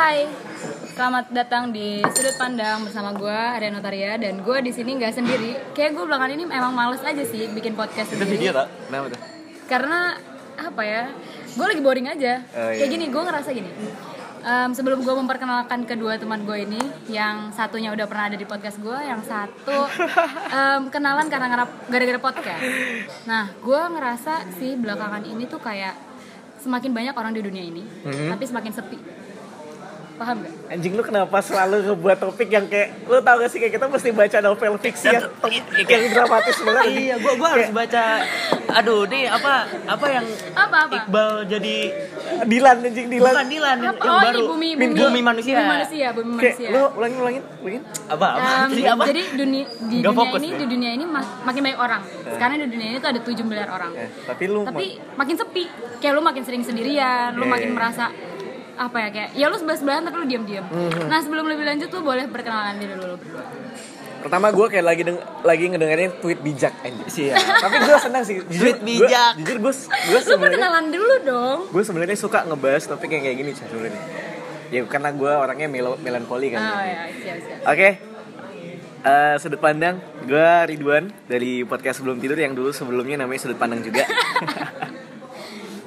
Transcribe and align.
Hai, 0.00 0.24
selamat 0.96 1.28
datang 1.28 1.68
di 1.68 2.00
sudut 2.08 2.32
pandang 2.40 2.80
bersama 2.80 3.12
gue 3.12 3.28
Arya 3.28 3.68
Notaria 3.68 4.16
dan 4.16 4.40
gue 4.40 4.56
di 4.64 4.72
sini 4.72 4.96
nggak 4.96 5.12
sendiri. 5.12 5.52
Kayak 5.76 5.92
gue 5.92 6.04
belakangan 6.08 6.32
ini 6.32 6.48
emang 6.48 6.72
males 6.72 7.04
aja 7.04 7.20
sih 7.20 7.52
bikin 7.52 7.76
podcast 7.76 8.08
Itu 8.08 8.16
sendiri. 8.16 8.32
video 8.40 8.50
tak? 8.56 8.72
Kenapa 8.88 9.06
tuh? 9.12 9.20
Karena 9.68 10.16
apa 10.56 10.82
ya? 10.82 11.02
Gue 11.52 11.66
lagi 11.68 11.82
boring 11.84 12.08
aja. 12.08 12.40
Oh, 12.48 12.72
iya. 12.72 12.80
Kayak 12.80 12.90
gini, 12.90 13.04
gue 13.08 13.22
ngerasa 13.22 13.48
gini. 13.52 13.70
Em, 14.40 14.70
sebelum 14.72 15.04
gue 15.04 15.14
memperkenalkan 15.14 15.84
kedua 15.84 16.16
teman 16.16 16.48
gue 16.48 16.64
ini, 16.64 16.80
yang 17.12 17.52
satunya 17.52 17.92
udah 17.92 18.08
pernah 18.08 18.32
ada 18.32 18.40
di 18.40 18.48
podcast 18.48 18.80
gue, 18.80 18.96
yang 18.96 19.20
satu 19.20 19.84
em, 20.56 20.88
kenalan 20.88 21.28
karena 21.28 21.46
ngarap 21.52 21.70
gara-gara 21.92 22.16
podcast. 22.18 22.64
Nah, 23.28 23.52
gue 23.52 23.80
ngerasa 23.92 24.48
sih 24.56 24.80
belakangan 24.80 25.28
ini 25.28 25.44
tuh 25.44 25.60
kayak 25.60 25.92
semakin 26.56 26.88
banyak 26.88 27.12
orang 27.12 27.36
di 27.36 27.44
dunia 27.44 27.64
ini, 27.64 27.84
Mhm. 27.84 28.32
tapi 28.32 28.44
semakin 28.48 28.72
sepi. 28.72 29.19
Paham 30.20 30.36
gak? 30.38 30.52
Anjing 30.68 30.92
lu 30.92 31.00
kenapa 31.00 31.40
selalu 31.40 31.76
ngebuat 31.82 32.16
topik 32.20 32.46
yang 32.46 32.68
kayak 32.68 33.08
lu 33.08 33.18
tau 33.18 33.40
gak 33.40 33.48
sih 33.48 33.56
kayak 33.56 33.72
kita 33.72 33.88
mesti 33.88 34.12
baca 34.12 34.38
novel 34.38 34.76
fiksi 34.76 35.08
yang, 35.08 35.24
yang 35.80 36.02
dramatis 36.12 36.56
banget 36.60 36.84
Iya, 36.86 37.14
gua 37.16 37.32
gua 37.34 37.48
harus 37.50 37.70
baca. 37.72 38.04
Aduh, 38.70 39.02
nih 39.04 39.24
apa 39.26 39.52
apa 39.88 40.06
yang 40.06 40.26
Apa 40.52 40.76
apa? 40.84 40.94
Iqbal 41.00 41.30
jadi 41.48 41.76
Dilan 42.42 42.76
anjing 42.80 43.08
Dilan 43.08 43.32
bukan 43.32 43.46
Dilan 43.48 43.76
yang, 43.80 43.90
Apa? 43.90 44.04
yang 44.04 44.12
Oh, 44.12 44.20
baru 44.22 44.40
bumi, 44.46 44.68
Bumi, 44.76 44.94
bumi, 44.94 45.20
manusia. 45.22 45.56
Bumi 45.56 45.68
manusia, 45.72 46.06
bumi 46.12 46.30
kayak 46.30 46.44
manusia. 46.52 46.68
lu 46.68 46.82
ulangin 46.94 47.18
ulangin 47.18 47.42
ulangin 47.58 47.82
Apa 48.06 48.26
apa? 48.30 48.48
Em, 48.60 48.68
Jadi 48.70 48.82
apa? 48.86 49.02
Jadi 49.06 49.22
dunia 49.34 49.64
di 49.64 49.96
Nggak 49.96 50.04
dunia 50.04 50.18
fokus 50.20 50.38
ini 50.38 50.48
gue. 50.48 50.58
di 50.58 50.66
dunia 50.68 50.90
ini 50.92 51.04
ma- 51.06 51.30
makin 51.42 51.60
banyak 51.62 51.80
orang. 51.80 52.00
Sekarang 52.28 52.54
di 52.58 52.68
dunia 52.68 52.88
ini 52.90 52.98
tuh 52.98 53.08
ada 53.08 53.20
7 53.20 53.40
miliar 53.42 53.68
orang. 53.68 53.92
eh, 53.94 54.08
tapi 54.22 54.44
lu 54.44 54.60
Tapi 54.62 54.86
makin 55.16 55.34
sepi. 55.34 55.64
Kayak 55.96 56.12
lu 56.12 56.22
makin 56.22 56.42
sering 56.42 56.62
sendirian, 56.62 57.32
lu 57.34 57.42
Iya, 57.42 57.50
makin 57.50 57.68
iya. 57.68 57.74
merasa 57.74 58.04
apa 58.80 58.96
ya 58.98 59.08
kayak 59.10 59.30
ya 59.34 59.44
lu 59.46 59.56
sebelah-sebelahan 59.56 60.02
tapi 60.02 60.16
lu 60.16 60.26
diam-diam. 60.26 60.64
Mhm. 60.64 61.04
Nah, 61.04 61.20
sebelum 61.20 61.44
lebih 61.44 61.64
lanjut 61.66 61.88
lu 61.90 62.00
boleh 62.00 62.24
perkenalan 62.26 62.74
diri 62.74 62.94
dulu 62.94 63.14
berdua. 63.14 63.44
pertama 64.20 64.48
gue 64.48 64.66
kayak 64.66 64.84
lagi 64.84 65.02
deng 65.02 65.16
lagi 65.40 65.64
ngedengerin 65.66 66.12
tweet 66.18 66.40
bijak 66.40 66.76
anjing 66.78 67.08
Sih 67.08 67.24
ya. 67.28 67.40
tapi 67.64 67.76
gue 67.78 67.96
senang 67.98 68.20
sih 68.20 68.36
jujur 68.42 68.64
Tweet 68.66 68.80
bijak. 68.82 69.32
gua, 69.32 69.38
jujur 69.38 69.56
gue 69.58 69.72
gue 69.72 70.12
Lu 70.12 70.18
sebenarnya 70.18 70.40
perkenalan 70.60 70.86
dulu 70.88 71.14
dong. 71.22 71.58
gue 71.66 71.82
sebenarnya 71.82 72.16
suka 72.18 72.38
ngebahas 72.44 72.84
topik 72.86 73.08
yang 73.08 73.22
kayak 73.22 73.36
gini 73.38 73.50
sebenarnya 73.54 73.96
ya 74.68 74.80
karena 74.84 75.08
gue 75.10 75.32
orangnya 75.34 75.68
melo 75.68 75.96
melankoli 75.98 76.48
kan 76.50 76.60
Oh 76.60 76.82
ya, 76.82 77.02
siap 77.16 77.36
siap. 77.38 77.58
Oke. 77.66 77.88
Eh, 79.00 79.34
sudut 79.36 79.56
pandang, 79.58 79.96
gue 80.22 80.48
Ridwan 80.66 81.08
dari 81.24 81.64
podcast 81.64 81.98
sebelum 81.98 82.20
tidur 82.20 82.36
yang 82.36 82.52
dulu 82.52 82.68
sebelumnya 82.70 83.16
namanya 83.18 83.40
sudut 83.40 83.56
pandang 83.56 83.80
juga. 83.80 84.04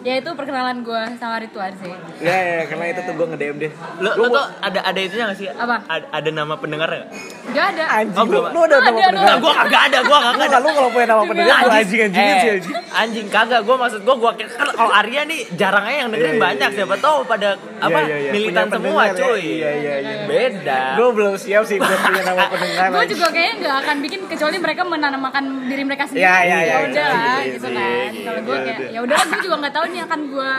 Ya 0.04 0.14
itu 0.16 0.30
perkenalan 0.30 0.84
gue 0.84 1.02
sama 1.16 1.40
Rituan 1.40 1.72
sih. 1.76 1.88
ya, 2.20 2.36
ya, 2.36 2.62
karena 2.68 2.86
itu 2.90 3.02
tuh 3.02 3.14
gue 3.14 3.26
nge 3.26 3.38
DM 3.38 3.56
deh. 3.58 3.72
Lu, 3.98 4.10
Gua 4.10 4.20
lu 4.20 4.26
tuh 4.30 4.46
ada 4.60 4.80
ada 4.84 5.00
itunya 5.00 5.26
gak 5.26 5.38
sih? 5.38 5.48
Apa? 5.48 5.76
Ada, 5.86 6.06
ada 6.12 6.30
nama 6.30 6.54
pendengar 6.54 6.88
gak? 6.88 7.08
Gak 7.50 7.66
ada. 7.72 7.84
anjing, 7.94 8.12
Oh, 8.14 8.26
lu, 8.26 8.30
belum. 8.30 8.44
lu 8.46 8.60
ada 8.62 8.76
nama 8.78 8.84
Ada, 8.94 9.08
pendengar. 9.08 9.36
Gua 9.40 9.54
kagak 9.56 9.82
ada, 9.86 10.00
gua 10.02 10.18
Lu 10.18 10.28
kagak 10.28 10.44
ada. 10.46 10.58
lu 10.60 10.70
kalau 10.70 10.90
punya 10.90 11.08
nama 11.08 11.24
pendengar, 11.24 11.56
lu 11.58 11.72
anjing 11.74 12.02
anjingin 12.04 12.10
sih 12.12 12.20
eh, 12.44 12.54
anjing. 12.54 12.76
anjing 12.94 13.28
kagak 13.28 13.62
gue 13.64 13.76
maksud 13.76 14.02
gue 14.02 14.16
gue 14.16 14.32
kan 14.34 14.48
kalau 14.70 14.92
Arya 14.92 15.22
nih 15.24 15.40
jarang 15.54 15.84
aja 15.84 15.98
yang 15.98 16.10
dengerin 16.10 16.22
Iya, 16.26 16.36
iya, 16.36 16.46
banyak 16.46 16.70
iya. 16.70 16.78
siapa 16.78 16.96
tahu 16.98 17.18
pada 17.24 17.50
apa 17.80 17.98
militan 18.30 18.66
Punya 18.66 18.76
semua 18.76 19.02
ya. 19.04 19.14
cuy 19.14 19.42
Iya, 19.56 19.72
iya, 19.74 19.96
iya. 19.98 20.16
beda 20.24 20.80
Gue 20.94 21.10
belum 21.12 21.34
siap 21.36 21.64
sih 21.64 21.78
buat 21.78 22.00
punya 22.02 22.22
nama 22.24 22.44
pendengar. 22.46 22.86
Gue 22.86 23.00
anjing. 23.00 23.12
juga 23.14 23.28
kayaknya 23.30 23.56
nggak 23.58 23.76
akan 23.80 23.96
bikin 24.02 24.20
kecuali 24.28 24.58
mereka 24.58 24.82
menanamkan 24.84 25.44
diri 25.64 25.84
mereka 25.84 26.04
sendiri. 26.06 26.24
Ya, 26.24 26.36
udah 26.84 27.06
lah 27.08 27.40
gitu 27.46 27.68
kan. 27.68 28.10
Kalau 28.14 28.42
gue 28.42 28.58
kayak 28.60 28.80
ya 28.90 29.00
udah 29.02 29.16
gue 29.24 29.40
juga 29.42 29.56
nggak 29.58 29.74
tahu 29.74 29.86
nih 29.94 30.02
akan 30.04 30.20
gue 30.28 30.52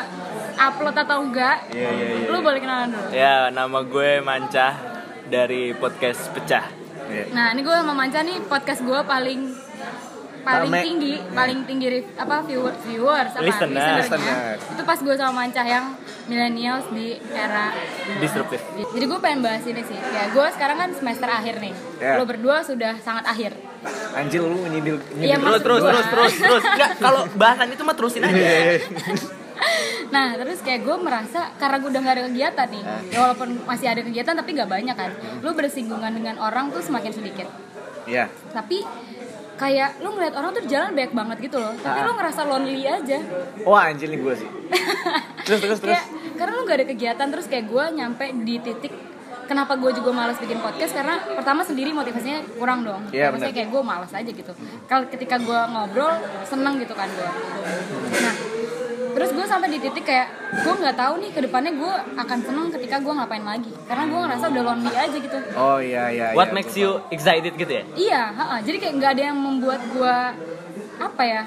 upload 0.56 0.96
atau 0.96 1.18
enggak. 1.20 1.56
Iya, 1.68 1.90
iya, 1.90 2.06
iya. 2.22 2.26
Lu 2.30 2.38
boleh 2.38 2.60
kenalan 2.62 2.88
dulu. 2.88 3.08
ya 3.10 3.50
nama 3.50 3.78
gue 3.82 4.10
Mancah 4.22 4.72
dari 5.26 5.74
podcast 5.74 6.30
pecah 6.30 6.64
Iya. 7.04 7.24
Nah, 7.36 7.52
ini 7.52 7.60
gue 7.60 7.70
sama 7.70 7.92
Manca 7.92 8.24
nih 8.24 8.40
podcast 8.48 8.80
gue 8.80 8.96
paling 9.04 9.40
paling 10.44 10.70
Rame. 10.70 10.82
tinggi, 10.84 11.14
paling 11.32 11.58
tinggi 11.64 11.86
apa 12.20 12.44
viewer, 12.44 12.74
viewers 12.84 13.32
apa 13.32 13.42
Listener. 13.42 13.96
Listener. 13.98 14.56
Itu 14.60 14.82
pas 14.84 14.98
gue 15.00 15.14
sama 15.16 15.32
Manca 15.32 15.62
yang 15.64 15.96
millennials 16.28 16.86
di 16.92 17.16
era 17.32 17.72
disruptif. 18.20 18.60
Jadi 18.76 19.04
gue 19.08 19.18
pengen 19.24 19.40
bahas 19.40 19.64
ini 19.64 19.82
sih. 19.82 19.96
Ya 19.96 20.28
gue 20.28 20.46
sekarang 20.52 20.76
kan 20.76 20.90
semester 20.92 21.28
akhir 21.28 21.64
nih. 21.64 21.74
Ya. 21.98 22.20
lo 22.20 22.28
berdua 22.28 22.60
sudah 22.60 23.00
sangat 23.00 23.24
akhir. 23.24 23.56
Anjir 24.16 24.40
lu 24.44 24.64
nyindir 24.68 25.00
Iya, 25.16 25.40
nyindir 25.40 25.60
terus 25.64 25.82
terus 25.82 25.82
terus 25.82 26.06
terus 26.08 26.34
terus. 26.38 26.62
Nggak, 26.64 26.90
kalau 27.00 27.20
bahasan 27.36 27.68
itu 27.72 27.82
mah 27.82 27.96
terusin 27.96 28.22
aja. 28.24 28.44
Nah 30.14 30.38
terus 30.38 30.62
kayak 30.62 30.86
gue 30.86 30.96
merasa 31.00 31.50
karena 31.58 31.76
gue 31.82 31.90
udah 31.90 32.02
gak 32.04 32.14
ada 32.14 32.24
kegiatan 32.30 32.68
nih. 32.70 32.84
Ya 33.10 33.18
walaupun 33.24 33.48
masih 33.66 33.86
ada 33.90 34.00
kegiatan 34.04 34.34
tapi 34.36 34.50
gak 34.54 34.70
banyak 34.70 34.96
kan. 34.96 35.10
Lu 35.42 35.50
bersinggungan 35.56 36.12
dengan 36.14 36.38
orang 36.38 36.70
tuh 36.70 36.84
semakin 36.84 37.10
sedikit. 37.10 37.48
Iya. 38.04 38.28
Tapi 38.52 38.84
kayak 39.54 39.98
lu 39.98 40.10
ngeliat 40.10 40.34
orang 40.34 40.50
tuh 40.50 40.62
jalan 40.64 40.90
banyak 40.90 41.12
banget 41.12 41.38
gitu 41.42 41.56
loh 41.56 41.72
Tapi 41.76 41.94
Ah. 41.94 42.04
lu 42.04 42.12
ngerasa 42.12 42.40
lonely 42.44 42.82
aja 42.82 43.18
Wah 43.62 43.82
anjir 43.86 44.08
nih 44.08 44.18
gue 44.18 44.34
sih. 44.36 44.48
Terus 45.44 45.60
terus 45.60 45.78
terus. 45.78 45.92
Kayak, 45.92 46.06
Karena 46.34 46.52
lu 46.52 46.62
gak 46.62 46.76
ada 46.76 46.86
kegiatan 46.86 47.26
terus 47.28 47.46
kayak 47.46 47.66
gue 47.66 47.84
nyampe 47.92 48.24
di 48.42 48.56
titik 48.58 48.92
Kenapa 49.44 49.76
gue 49.76 49.92
juga 49.92 50.08
malas 50.10 50.40
bikin 50.40 50.56
podcast 50.56 50.90
karena 50.90 51.20
pertama 51.20 51.60
sendiri 51.60 51.92
motivasinya 51.92 52.40
kurang 52.56 52.80
dong. 52.80 53.04
Iya, 53.12 53.28
Maksudnya 53.28 53.52
benar. 53.52 53.58
kayak 53.60 53.68
gue 53.68 53.82
malas 53.84 54.08
aja 54.10 54.30
gitu. 54.32 54.52
Kalau 54.84 55.04
ketika 55.06 55.36
gue 55.36 55.60
ngobrol 55.68 56.16
seneng 56.42 56.80
gitu 56.80 56.96
kan 56.96 57.04
gue. 57.06 57.28
Nah 58.16 58.34
terus 59.14 59.30
gue 59.30 59.46
sampai 59.46 59.68
di 59.68 59.78
titik 59.78 60.02
kayak 60.02 60.26
gue 60.56 60.74
nggak 60.74 60.96
tahu 60.96 61.14
nih 61.16 61.30
ke 61.30 61.40
depannya 61.40 61.72
gue 61.72 61.92
akan 62.16 62.38
seneng 62.40 62.66
ketika 62.68 62.98
gue 62.98 63.12
ngapain 63.12 63.42
lagi 63.42 63.70
karena 63.84 64.04
gue 64.04 64.18
ngerasa 64.20 64.44
udah 64.48 64.62
lonely 64.64 64.92
aja 64.92 65.16
gitu 65.16 65.38
Oh 65.54 65.78
iya 65.78 66.04
iya. 66.10 66.26
what 66.32 66.50
iya. 66.50 66.54
makes 66.54 66.74
you 66.74 66.98
excited 67.08 67.54
gitu 67.54 67.72
ya 67.72 67.84
iya 67.94 68.22
ha-ha. 68.28 68.58
jadi 68.60 68.76
kayak 68.76 68.94
nggak 68.98 69.10
ada 69.14 69.22
yang 69.24 69.38
membuat 69.38 69.80
gue 69.86 70.16
apa 70.96 71.22
ya 71.22 71.42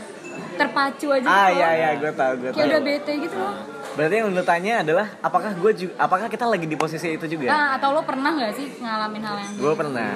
terpacu 0.56 1.08
aja 1.12 1.26
Ah 1.26 1.48
gitu 1.48 1.54
iya 1.54 1.68
loh. 1.68 1.76
iya 1.76 1.90
gue 1.94 2.12
tahu 2.14 2.34
gue 2.36 2.50
kayak 2.50 2.58
tahu. 2.58 2.70
udah 2.70 2.82
bete 2.82 3.14
gitu 3.22 3.38
loh 3.38 3.56
Berarti 3.98 4.14
yang 4.14 4.30
lu 4.30 4.44
tanya 4.46 4.86
adalah 4.86 5.08
apakah 5.20 5.58
gue 5.58 5.72
juga 5.74 5.94
apakah 5.98 6.30
kita 6.30 6.46
lagi 6.46 6.70
di 6.70 6.78
posisi 6.78 7.18
itu 7.18 7.26
juga? 7.26 7.50
nah 7.50 7.82
atau 7.82 7.98
lo 7.98 8.06
pernah 8.06 8.30
nggak 8.30 8.54
sih 8.54 8.68
ngalamin 8.78 9.24
hal 9.26 9.36
yang 9.42 9.52
Gue 9.58 9.74
pernah. 9.74 10.14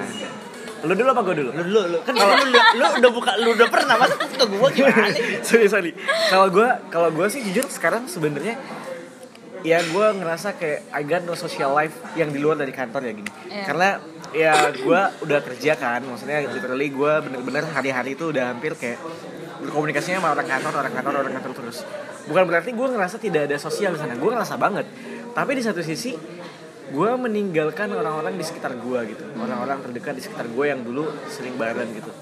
Lu 0.82 0.92
dulu 0.98 1.08
apa 1.14 1.22
gue 1.22 1.34
dulu? 1.38 1.50
lu 1.54 1.62
dulu 1.62 1.80
lu 1.94 1.98
kan 2.02 2.14
kalau 2.18 2.34
lu, 2.42 2.58
lu 2.58 2.84
udah 2.98 3.10
buka 3.14 3.32
lu 3.38 3.48
udah 3.54 3.68
pernah 3.70 3.94
masa 3.94 4.14
tuh 4.18 4.28
ke 4.34 4.46
gue 4.50 4.68
gimana 4.74 5.08
sorry 5.46 5.66
sorry. 5.70 5.90
Kalau 6.26 6.50
gue 6.50 6.68
kalau 6.90 7.08
gue 7.14 7.26
sih 7.30 7.40
jujur 7.46 7.66
sekarang 7.70 8.10
sebenarnya 8.10 8.58
ya 9.62 9.78
gue 9.78 10.06
ngerasa 10.18 10.58
kayak 10.58 10.90
I 10.90 11.02
got 11.06 11.22
no 11.22 11.38
social 11.38 11.70
life 11.70 11.94
yang 12.18 12.34
di 12.34 12.42
luar 12.42 12.58
dari 12.58 12.74
kantor 12.74 13.06
ya 13.06 13.12
gini. 13.14 13.30
Iya. 13.46 13.64
Karena 13.66 13.88
ya 14.34 14.54
gue 14.74 15.00
udah 15.22 15.38
kerja 15.44 15.72
kan, 15.78 16.02
maksudnya 16.02 16.42
literally 16.50 16.90
gue 16.90 17.12
bener-bener 17.22 17.64
hari-hari 17.70 18.18
itu 18.18 18.34
udah 18.34 18.50
hampir 18.50 18.74
kayak 18.74 18.98
berkomunikasinya 19.62 20.18
sama 20.18 20.34
orang 20.34 20.48
kantor, 20.50 20.72
orang 20.82 20.94
kantor, 20.98 21.12
orang 21.22 21.32
kantor 21.38 21.52
terus. 21.62 21.78
Bukan 22.26 22.42
berarti 22.50 22.70
gue 22.74 22.86
ngerasa 22.90 23.16
tidak 23.22 23.42
ada 23.46 23.56
sosial 23.58 23.94
di 23.94 24.00
sana, 24.02 24.18
gue 24.18 24.30
ngerasa 24.30 24.54
banget. 24.58 24.86
Tapi 25.32 25.50
di 25.54 25.62
satu 25.62 25.80
sisi 25.80 26.18
gue 26.92 27.10
meninggalkan 27.16 27.88
orang-orang 27.90 28.36
di 28.36 28.44
sekitar 28.44 28.76
gue 28.76 29.00
gitu, 29.08 29.24
orang-orang 29.34 29.80
terdekat 29.80 30.12
di 30.12 30.22
sekitar 30.22 30.46
gue 30.46 30.64
yang 30.66 30.80
dulu 30.80 31.04
sering 31.26 31.56
bareng 31.56 31.88
gitu 31.90 32.12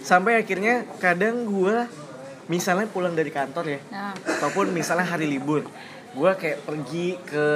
sampai 0.00 0.40
akhirnya 0.40 0.74
kadang 0.96 1.44
gue 1.44 1.76
misalnya 2.48 2.88
pulang 2.88 3.12
dari 3.12 3.28
kantor 3.28 3.64
ya 3.68 3.80
nah 3.86 4.16
ataupun 4.16 4.72
misalnya 4.72 5.04
hari 5.04 5.28
libur 5.28 5.68
gue 6.08 6.30
kayak 6.34 6.64
pergi 6.64 7.20
ke 7.20 7.46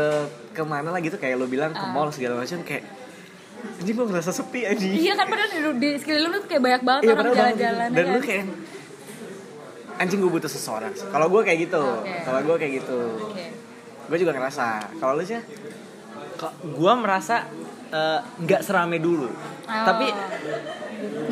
ke 0.50 0.62
mana 0.62 0.92
lah 0.92 1.00
gitu 1.00 1.16
kayak 1.16 1.34
lo 1.34 1.48
bilang 1.48 1.72
ke 1.72 1.80
Ah. 1.80 1.88
mall 1.88 2.12
segala 2.12 2.36
macam 2.36 2.60
kayak 2.60 2.84
ini 3.80 3.90
gue 3.90 4.04
ngerasa 4.04 4.30
sepi 4.30 4.60
aja 4.62 4.84
iya 4.84 5.14
kan 5.14 5.24
padahal 5.24 5.48
di, 5.48 5.58
di 5.78 5.88
sekeliling 5.96 6.28
lu 6.28 6.38
tuh 6.38 6.48
kayak 6.50 6.62
banyak 6.62 6.82
banget 6.82 7.02
Iya, 7.02 7.12
orang 7.14 7.32
jalan-jalan 7.32 7.88
dan 7.88 7.96
ya 7.98 8.04
lu 8.04 8.12
kan? 8.12 8.22
kayak 8.22 8.44
anjing 9.94 10.18
gue 10.20 10.30
butuh 10.30 10.50
seseorang 10.50 10.92
kalau 11.08 11.26
gue 11.30 11.40
kayak 11.42 11.58
gitu 11.62 11.80
Oke. 11.80 12.12
kalau 12.22 12.40
gue 12.42 12.56
kayak 12.58 12.72
gitu 12.76 13.00
Oke. 13.24 13.46
gue 14.02 14.18
juga 14.18 14.32
ngerasa 14.34 14.66
kalau 14.98 15.12
lu 15.14 15.24
sih 15.24 15.40
gue 16.50 16.92
merasa 16.94 17.46
eh, 17.88 18.18
nggak 18.38 18.60
serame 18.60 18.98
dulu. 18.98 19.28
Oh. 19.62 19.84
tapi 19.84 20.10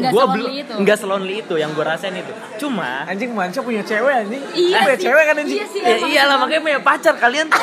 gue 0.01 0.25
belum 0.25 0.51
itu? 0.53 0.73
nggak 0.77 0.97
selonely 0.97 1.35
itu 1.41 1.55
yang 1.55 1.71
gue 1.71 1.83
rasain 1.83 2.13
itu. 2.13 2.33
Cuma 2.59 3.05
anjing 3.05 3.31
manca 3.31 3.61
punya 3.61 3.83
cewek 3.83 4.15
anjing. 4.21 4.43
Iya 4.53 4.77
Lu 4.77 4.85
punya 4.85 4.97
sih. 4.97 5.05
cewek 5.05 5.25
kan 5.25 5.35
anjing? 5.37 5.57
Iya 5.57 5.67
sih. 5.67 5.81
ya 5.81 5.95
emang 5.97 6.11
iyalah 6.11 6.37
makanya 6.39 6.63
punya 6.63 6.81
pacar. 6.81 7.15
Kalian 7.17 7.47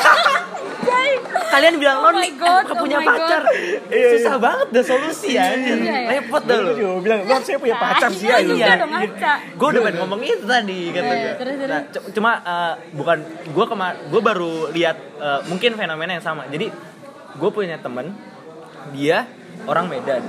kalian 1.48 1.74
bilang 1.76 1.96
Oh 1.98 2.04
lonely 2.06 2.28
my 2.28 2.32
God, 2.38 2.60
eh, 2.60 2.70
oh 2.70 2.76
punya 2.78 2.98
my 2.98 3.04
God. 3.04 3.16
pacar. 3.18 3.42
Iya, 3.88 4.08
susah 4.14 4.34
banget 4.38 4.68
dah 4.70 4.84
solusi 4.84 5.28
ya 5.30 5.44
Iya, 5.50 5.74
iya. 5.74 5.94
repot 6.10 6.42
dah 6.42 6.58
lu. 6.58 6.72
juga 6.72 6.92
bilang 7.00 7.20
lu 7.24 7.34
saya 7.40 7.58
punya 7.58 7.76
pacar 7.76 8.10
sih 8.10 8.28
Iya 8.28 8.76
dong 8.76 8.90
ngaca 8.90 9.32
gue 9.50 9.66
udah 9.66 9.82
pengen 9.82 9.96
ngomong 9.98 10.20
itu 10.22 10.44
tadi 10.44 10.80
kata 10.90 11.04
Iya, 11.08 11.30
gue. 11.34 11.66
Nah, 11.66 11.80
cu- 11.88 12.06
cuma 12.12 12.30
eh, 12.38 12.72
bukan 12.92 13.18
gue 13.48 13.64
kemar 13.64 13.92
gue 14.06 14.20
baru 14.22 14.52
lihat 14.70 14.96
eh, 15.18 15.40
mungkin 15.46 15.70
fenomena 15.74 16.10
yang 16.10 16.24
sama. 16.24 16.44
Jadi 16.46 16.68
gue 17.38 17.50
punya 17.50 17.78
temen 17.78 18.12
dia 18.90 19.24
orang 19.64 19.86
Medan 19.86 20.22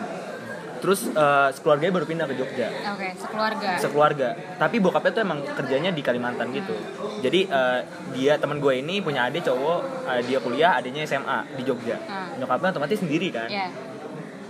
terus 0.80 1.06
eh, 1.06 1.50
sekeluarganya 1.52 1.92
baru 1.92 2.06
pindah 2.06 2.24
ke 2.24 2.36
Jogja 2.36 2.72
Oke, 2.90 3.12
sekeluarga. 3.14 3.70
sekeluarga 3.76 4.28
tapi 4.56 4.80
bokapnya 4.80 5.12
tuh 5.12 5.22
emang 5.22 5.40
kerjanya 5.44 5.92
di 5.92 6.00
Kalimantan 6.00 6.50
gitu 6.50 6.72
jadi 7.20 7.40
eh, 7.46 7.80
dia 8.14 8.38
teman 8.38 8.58
gue 8.58 8.74
ini 8.76 9.02
punya 9.02 9.28
adik 9.28 9.44
cowok 9.44 9.80
eh, 10.08 10.22
dia 10.24 10.40
kuliah 10.40 10.72
adiknya 10.74 11.04
SMA 11.04 11.52
di 11.54 11.64
Jogja 11.64 12.00
Ah. 12.02 12.32
nyokapnya 12.34 12.72
otomatis 12.72 12.96
sendiri 12.98 13.28
kan 13.28 13.52
Iya. 13.52 13.68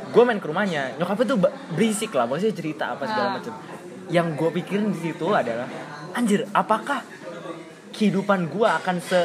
gue 0.05 0.23
main 0.23 0.37
ke 0.37 0.45
rumahnya 0.45 0.93
nyokapnya 0.95 1.25
tuh 1.27 1.37
berisik 1.71 2.13
lah 2.13 2.25
maksudnya 2.25 2.53
cerita 2.53 2.93
apa 2.93 3.03
segala 3.03 3.27
Ah. 3.27 3.33
macam 3.35 3.53
yang 4.09 4.27
gue 4.31 4.49
pikirin 4.53 4.89
di 4.89 4.99
situ 5.01 5.25
adalah 5.31 5.65
anjir 6.13 6.45
apakah 6.51 7.01
kehidupan 7.89 8.49
gue 8.49 8.65
akan 8.65 8.95
se 8.99 9.21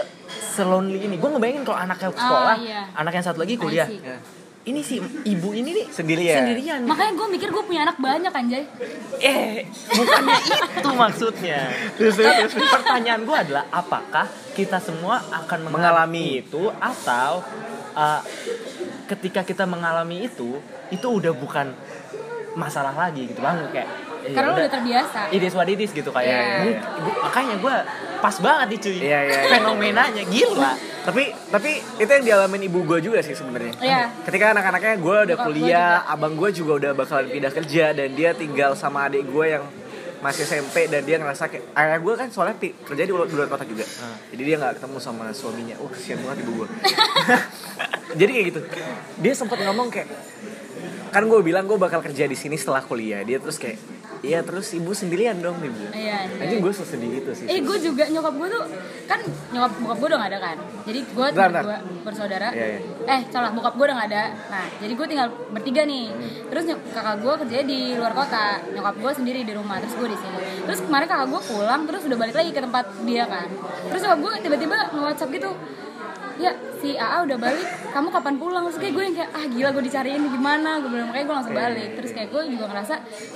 selonely 0.55 0.99
ini 1.03 1.19
gue 1.19 1.31
ngebayangin 1.35 1.63
kalau 1.67 1.79
anaknya 1.83 2.09
sekolah 2.15 2.57
iya. 2.63 2.83
anak 2.95 3.13
yang 3.19 3.25
satu 3.27 3.43
lagi 3.43 3.55
kuliah. 3.59 3.89
Ya. 3.91 4.17
ini 4.65 4.81
si 4.81 4.97
ibu 5.29 5.53
ini 5.53 5.77
nih 5.77 5.87
Sendirian. 5.93 6.41
sendirian 6.41 6.81
Makanya 6.89 7.13
gue 7.21 7.27
mikir 7.37 7.49
gue 7.53 7.65
punya 7.69 7.85
anak 7.85 8.01
banyak 8.01 8.33
anjay. 8.33 8.65
eh 9.21 9.69
bukannya 9.93 10.37
itu 10.81 10.91
maksudnya 10.97 11.61
pertanyaan 12.73 13.23
gue 13.29 13.37
adalah 13.37 13.69
apakah 13.69 14.25
kita 14.57 14.81
semua 14.81 15.21
akan 15.29 15.69
mengalami 15.69 16.41
itu 16.41 16.73
atau 16.81 17.45
uh, 17.93 18.21
ketika 19.05 19.45
kita 19.45 19.69
mengalami 19.69 20.33
itu 20.33 20.57
itu 20.89 21.07
udah 21.07 21.37
bukan 21.37 21.77
masalah 22.55 22.95
lagi 22.95 23.27
gitu 23.29 23.43
bang 23.43 23.69
kayak 23.69 23.89
ya 24.25 24.33
Karena 24.33 24.49
lo 24.49 24.57
udah 24.57 24.73
terbiasa. 24.73 25.21
it 25.29 25.43
is 25.43 25.53
what 25.53 25.67
it 25.67 25.77
is 25.77 25.91
gitu 25.91 26.09
kayak 26.09 26.27
Iya. 26.27 26.59
mung- 26.59 26.81
gua- 27.03 27.19
makanya 27.23 27.55
gue 27.57 27.77
pas 28.19 28.37
banget 28.39 28.67
nih 28.67 28.79
cuy 28.81 28.97
Iya, 28.97 29.19
iya, 29.21 29.21
iya. 29.23 29.51
fenomenanya 29.53 30.23
gila 30.25 30.73
tapi 31.03 31.23
tapi 31.47 31.71
itu 31.95 32.09
yang 32.11 32.25
dialamin 32.25 32.63
ibu 32.65 32.81
gue 32.83 32.99
juga 33.01 33.21
sih 33.21 33.33
sebenarnya 33.33 33.77
Iya. 33.77 34.09
ketika 34.25 34.51
anak-anaknya 34.51 34.97
gue 34.97 35.17
udah 35.27 35.37
gua 35.37 35.45
kuliah 35.45 35.93
abang 36.07 36.33
gue 36.33 36.51
juga 36.51 36.73
udah 36.75 36.91
bakalan 36.95 37.29
pindah 37.29 37.53
kerja 37.53 37.93
dan 37.93 38.09
dia 38.11 38.33
tinggal 38.33 38.73
sama 38.73 39.05
adik 39.05 39.25
gue 39.25 39.47
yang 39.51 39.65
masih 40.19 40.41
SMP 40.43 40.89
dan 40.89 41.05
dia 41.05 41.21
ngerasa 41.21 41.45
kayak 41.47 41.69
ayah 41.71 42.01
gue 42.01 42.15
kan 42.15 42.29
soalnya 42.29 42.57
kerja 42.57 43.03
di 43.05 43.13
luar, 43.13 43.29
kota 43.29 43.61
juga 43.63 43.85
Ah. 44.01 44.17
jadi 44.27 44.43
dia 44.43 44.57
nggak 44.57 44.81
ketemu 44.81 44.97
sama 44.99 45.29
suaminya 45.31 45.77
wah 45.77 45.91
kesian 45.91 46.17
banget 46.19 46.41
ibu 46.41 46.65
gue 46.65 46.69
jadi 48.15 48.31
kayak 48.31 48.47
gitu 48.49 48.61
dia 49.19 49.33
sempat 49.35 49.61
ngomong 49.61 49.89
kayak 49.91 50.09
kan 51.11 51.23
gue 51.23 51.41
bilang 51.43 51.63
gue 51.65 51.77
bakal 51.77 52.01
kerja 52.01 52.25
di 52.25 52.35
sini 52.35 52.57
setelah 52.57 52.81
kuliah 52.81 53.21
dia 53.21 53.37
terus 53.37 53.55
kayak 53.55 53.77
iya 54.25 54.41
terus 54.41 54.73
ibu 54.73 54.91
sendirian 54.91 55.37
dong 55.39 55.61
ibu 55.61 55.85
Iya. 55.93 56.25
anjing 56.41 56.61
gue 56.61 56.73
sesedih 56.73 57.11
itu 57.21 57.31
sih 57.37 57.47
Eh 57.47 57.61
gue 57.61 57.77
juga 57.79 58.09
nyokap 58.09 58.35
gue 58.35 58.49
tuh 58.49 58.65
kan 59.05 59.21
nyokap 59.53 59.73
bokap 59.79 59.97
gue 60.01 60.09
udah 60.09 60.19
gak 60.19 60.31
ada 60.33 60.39
kan. 60.41 60.57
Jadi 60.89 61.01
gue 61.05 61.27
berdua 61.29 61.77
bersaudara. 62.03 62.49
Iya, 62.51 62.67
iya. 62.67 62.81
Eh 63.05 63.21
salah 63.29 63.51
bokap 63.53 63.75
gue 63.77 63.85
udah 63.85 63.97
gak 64.01 64.09
ada. 64.11 64.25
Nah 64.49 64.65
jadi 64.81 64.93
gue 64.97 65.07
tinggal 65.07 65.29
bertiga 65.53 65.83
nih. 65.85 66.07
Hmm. 66.09 66.31
Terus 66.49 66.65
kakak 66.91 67.17
gue 67.21 67.33
kerjanya 67.45 67.67
di 67.69 67.81
luar 67.95 68.13
kota. 68.17 68.47
Nyokap 68.73 68.95
gue 68.97 69.13
sendiri 69.13 69.41
di 69.45 69.53
rumah. 69.53 69.77
Terus 69.85 69.95
gue 69.95 70.09
di 70.09 70.19
sini. 70.19 70.39
Terus 70.65 70.81
kemarin 70.83 71.07
kakak 71.07 71.29
gue 71.29 71.41
pulang 71.45 71.83
terus 71.85 72.03
udah 72.09 72.19
balik 72.19 72.35
lagi 72.35 72.51
ke 72.51 72.61
tempat 72.65 72.85
dia 73.05 73.25
kan. 73.29 73.49
Terus 73.93 74.01
nyokap 74.03 74.19
gue 74.25 74.33
tiba-tiba 74.41 74.77
nge-whatsapp 74.91 75.31
gitu. 75.31 75.51
Ya 76.35 76.51
si 76.77 76.93
AA 76.93 77.23
udah 77.23 77.39
balik, 77.39 77.63
kamu 77.89 78.09
kapan 78.11 78.35
pulang? 78.35 78.67
Terus 78.67 78.77
kayak 78.77 78.93
gue 78.93 79.05
yang 79.05 79.15
kayak 79.15 79.31
ah 79.31 79.45
gila 79.47 79.69
gue 79.71 79.85
dicariin 79.85 80.23
gimana, 80.25 80.71
gue 80.77 80.91
bilang 80.91 81.09
makanya 81.09 81.25
gue 81.25 81.37
langsung 81.37 81.55
balik. 81.57 81.89
Terus 81.95 82.11
kayak 82.11 82.29
gue 82.29 82.43
juga 82.51 82.65
ngerasa 82.67 82.95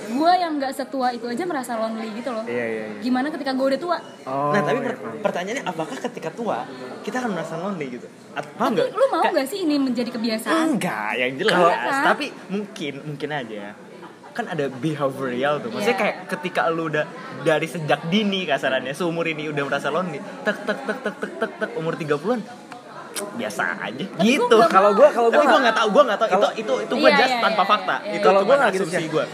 gue 0.09 0.31
yang 0.35 0.51
nggak 0.55 0.71
setua 0.73 1.07
itu 1.09 1.25
aja 1.25 1.43
merasa 1.43 1.71
lonely 1.75 2.11
gitu 2.13 2.29
loh. 2.29 2.43
iya 2.45 2.65
iya 2.65 2.83
iya 2.85 2.99
Gimana 2.99 3.27
ketika 3.29 3.51
gue 3.51 3.65
udah 3.67 3.79
tua? 3.79 3.97
oh, 4.25 4.51
nah 4.51 4.61
tapi 4.61 4.77
iya, 4.77 4.85
per- 4.85 4.99
pertanyaannya 5.21 5.63
apakah 5.63 5.97
ketika 6.01 6.29
tua 6.29 6.67
kita 6.99 7.15
akan 7.17 7.31
merasa 7.31 7.53
lonely 7.55 7.87
gitu 7.89 8.07
At- 8.31 8.51
paham 8.53 8.75
Tapi 8.75 8.91
lu 8.91 9.05
mau 9.07 9.23
nggak 9.23 9.47
sih 9.47 9.59
ini 9.63 9.75
menjadi 9.77 10.09
kebiasaan? 10.11 10.65
Enggak, 10.69 11.11
yang 11.15 11.31
jelas. 11.35 11.53
Kalau- 11.53 11.71
kan? 11.71 12.03
Tapi 12.05 12.25
mungkin 12.49 12.93
mungkin 13.05 13.29
aja 13.29 13.63
kan 14.29 14.45
ada 14.45 14.69
behavioral 14.69 15.59
tuh. 15.59 15.67
Maksudnya 15.67 15.95
Iya. 15.95 16.03
kayak 16.05 16.15
ketika 16.29 16.61
lu 16.67 16.87
udah 16.87 17.03
dari 17.41 17.65
sejak 17.65 18.07
dini 18.07 18.43
kasarannya 18.43 18.93
seumur 18.93 19.25
ini 19.25 19.47
udah 19.47 19.63
merasa 19.65 19.89
lonely, 19.89 20.19
tek 20.43 20.63
tek 20.63 20.79
tek 20.83 20.97
tek 21.01 21.15
tek 21.17 21.31
tek, 21.39 21.51
tek 21.57 21.71
umur 21.75 21.95
30-an 21.95 22.39
biasa 23.31 23.63
aja 23.79 24.05
Tapi 24.05 24.23
gitu. 24.25 24.55
Kalau 24.65 24.91
gua 24.93 25.09
kalau 25.09 25.29
Tapi 25.29 25.37
gua 25.37 25.49
gua 25.49 25.59
nggak 25.61 25.75
tahu, 25.75 25.87
gua 25.89 26.03
nggak 26.05 26.19
tahu 26.19 26.29
itu 26.29 26.47
itu 26.57 26.73
itu 26.81 26.93
gua 26.95 27.09
Iya, 27.09 27.17
just 27.17 27.29
iya, 27.29 27.41
tanpa 27.41 27.61
iya, 27.61 27.69
fakta. 27.69 27.95
iya, 27.99 28.13
Itu 28.13 28.25
Kalau 28.25 28.41
gua 28.41 28.47
cuma 28.49 28.61
nggak 28.61 28.71
gitu, 28.73 28.83
asumsi 28.85 28.97
Cak. 28.99 29.11
gua. 29.11 29.25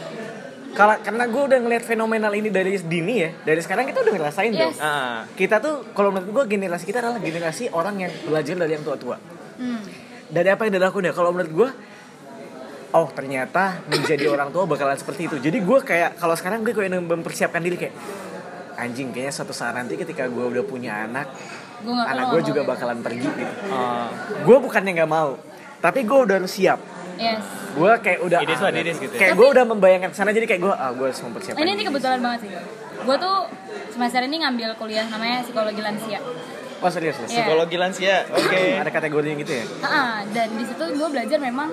Kalau 0.76 0.96
karena 1.00 1.24
gue 1.24 1.40
udah 1.42 1.60
ngeliat 1.62 1.84
fenomenal 1.84 2.32
ini 2.34 2.50
dari 2.52 2.76
dini 2.76 3.14
ya, 3.18 3.30
dari 3.42 3.64
sekarang 3.64 3.88
kita 3.88 4.04
udah 4.04 4.12
ngerasain 4.12 4.52
Yes. 4.52 4.60
dong. 4.60 4.74
Ah, 4.78 5.24
Kita 5.32 5.64
tuh 5.64 5.88
kalau 5.92 6.12
menurut 6.12 6.44
gue 6.44 6.44
generasi 6.52 6.84
kita 6.84 7.00
adalah 7.00 7.16
generasi 7.18 7.72
orang 7.72 7.96
yang 7.98 8.12
belajar 8.22 8.60
dari 8.60 8.76
yang 8.76 8.84
tua-tua. 8.84 9.16
Hmm. 9.56 9.80
Dari 10.28 10.50
apa 10.50 10.68
yang 10.68 10.76
dilakukan 10.76 11.08
ya? 11.08 11.14
Kalau 11.16 11.32
menurut 11.32 11.54
gue, 11.56 11.70
oh 12.92 13.08
ternyata 13.10 13.88
menjadi 13.88 14.28
orang 14.36 14.52
tua 14.52 14.68
bakalan 14.68 14.96
seperti 14.96 15.22
itu. 15.26 15.40
Jadi 15.40 15.58
gue 15.60 15.80
kayak 15.80 16.20
kalau 16.20 16.36
sekarang 16.36 16.60
gue 16.60 16.72
kayak 16.72 16.92
mempersiapkan 16.98 17.64
diri 17.64 17.80
kayak 17.80 17.96
anjing 18.76 19.10
kayaknya 19.10 19.34
suatu 19.34 19.52
saat 19.52 19.74
nanti 19.74 19.96
ketika 19.96 20.26
gue 20.26 20.46
udah 20.46 20.64
punya 20.64 21.04
anak, 21.04 21.28
Gua 21.82 22.02
anak 22.02 22.32
gue 22.32 22.42
juga 22.46 22.62
ya? 22.62 22.68
bakalan 22.68 23.00
pergi 23.00 23.26
gitu. 23.26 23.54
ah. 23.70 24.08
Gue 24.42 24.58
bukannya 24.58 24.92
nggak 24.94 25.10
mau, 25.10 25.36
tapi 25.80 26.04
gue 26.04 26.20
udah 26.22 26.38
siap. 26.46 26.80
Yes. 27.16 27.44
Gue 27.72 27.92
kayak 28.00 28.20
udah 28.22 28.40
It 28.40 28.50
is 28.50 28.60
what 28.60 28.72
it 28.72 28.84
is 28.86 28.98
gitu 28.98 29.12
ya. 29.12 29.20
kayak 29.20 29.34
gue 29.36 29.48
udah 29.48 29.64
membayangkan 29.66 30.12
sana 30.12 30.32
jadi 30.32 30.44
kayak 30.46 30.62
gue 30.62 30.74
ah 30.74 30.92
gue 30.92 31.06
harus 31.06 31.22
mempersiapkan. 31.22 31.60
Ini, 31.60 31.72
ini 31.74 31.84
kebetulan 31.84 32.20
banget 32.20 32.40
sih. 32.44 32.52
Gue 33.02 33.16
tuh 33.16 33.38
semester 33.90 34.22
ini 34.22 34.36
ngambil 34.40 34.70
kuliah 34.76 35.08
namanya 35.08 35.44
psikologi 35.44 35.80
lansia. 35.80 36.20
Oh 36.84 36.92
serius, 36.92 37.16
serius. 37.16 37.32
Iya. 37.32 37.40
Psikologi 37.42 37.78
lansia. 37.80 38.16
Oke. 38.30 38.76
Ada 38.76 38.92
kategorinya 38.92 39.36
gitu 39.40 39.54
ya? 39.54 39.66
Ah, 39.80 40.28
dan 40.28 40.52
di 40.52 40.64
situ 40.64 40.84
gue 40.86 41.08
belajar 41.08 41.40
memang 41.40 41.72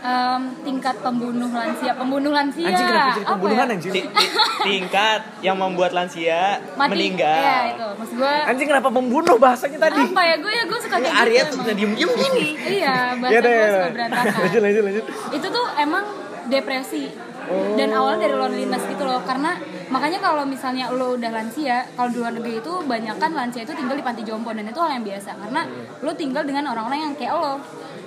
em, 0.00 0.40
tingkat 0.62 0.96
pembunuh 0.98 1.48
lansia, 1.48 1.92
pembunuh 1.92 2.30
lansia. 2.30 2.66
Anjing 2.66 2.86
kenapa 2.86 3.10
jadi 3.12 3.26
pembunuhan 3.26 3.60
ya? 3.62 3.74
anjing? 3.74 3.92
Ti- 3.92 4.08
ti- 4.08 4.30
tingkat 4.62 5.20
yang 5.40 5.56
membuat 5.56 5.90
lansia 5.90 6.40
Mati. 6.72 6.90
meninggal. 6.90 7.36
Iya 7.36 7.56
itu. 7.70 7.86
Maksud 7.94 8.14
gue 8.16 8.34
Anjing 8.46 8.66
kenapa 8.66 8.88
membunuh 8.90 9.36
bahasanya 9.36 9.78
tadi? 9.78 10.00
apa 10.02 10.22
ya 10.22 10.34
gue 10.36 10.52
ya 10.52 10.64
gue 10.64 10.78
suka 10.80 10.96
kayak 10.96 11.14
Arya 11.18 11.42
gitu 11.42 11.56
tuh 11.58 11.74
diem 11.74 11.92
diem 11.94 12.10
gini. 12.10 12.46
Iya, 12.58 12.94
bahasa 13.14 13.30
Ya 13.30 13.38
gue 13.38 13.50
ya 13.50 13.60
suka 13.60 13.76
udah. 13.78 13.90
berantakan. 13.90 14.40
Lanjut, 14.40 14.60
lanjut, 14.60 14.82
lanjut. 14.82 15.04
itu 15.30 15.46
tuh 15.48 15.66
emang 15.76 16.04
depresi 16.42 17.02
dan 17.50 17.90
awalnya 17.90 18.30
dari 18.30 18.36
loneliness 18.38 18.82
gitu 18.86 19.02
loh 19.02 19.20
karena 19.26 19.58
makanya 19.90 20.22
kalau 20.22 20.46
misalnya 20.46 20.86
lo 20.94 21.18
udah 21.18 21.30
lansia 21.34 21.82
kalau 21.98 22.08
di 22.14 22.18
luar 22.22 22.32
negeri 22.38 22.62
itu 22.62 22.72
banyak 22.86 23.16
kan 23.18 23.30
lansia 23.34 23.66
itu 23.66 23.74
tinggal 23.74 23.98
di 23.98 24.04
panti 24.06 24.22
jompo 24.22 24.54
dan 24.54 24.62
itu 24.70 24.78
hal 24.78 24.90
yang 24.94 25.02
biasa 25.02 25.30
karena 25.34 25.66
lo 25.98 26.10
tinggal 26.14 26.42
dengan 26.46 26.70
orang-orang 26.70 27.10
yang 27.10 27.14
kayak 27.18 27.34
lo. 27.34 27.58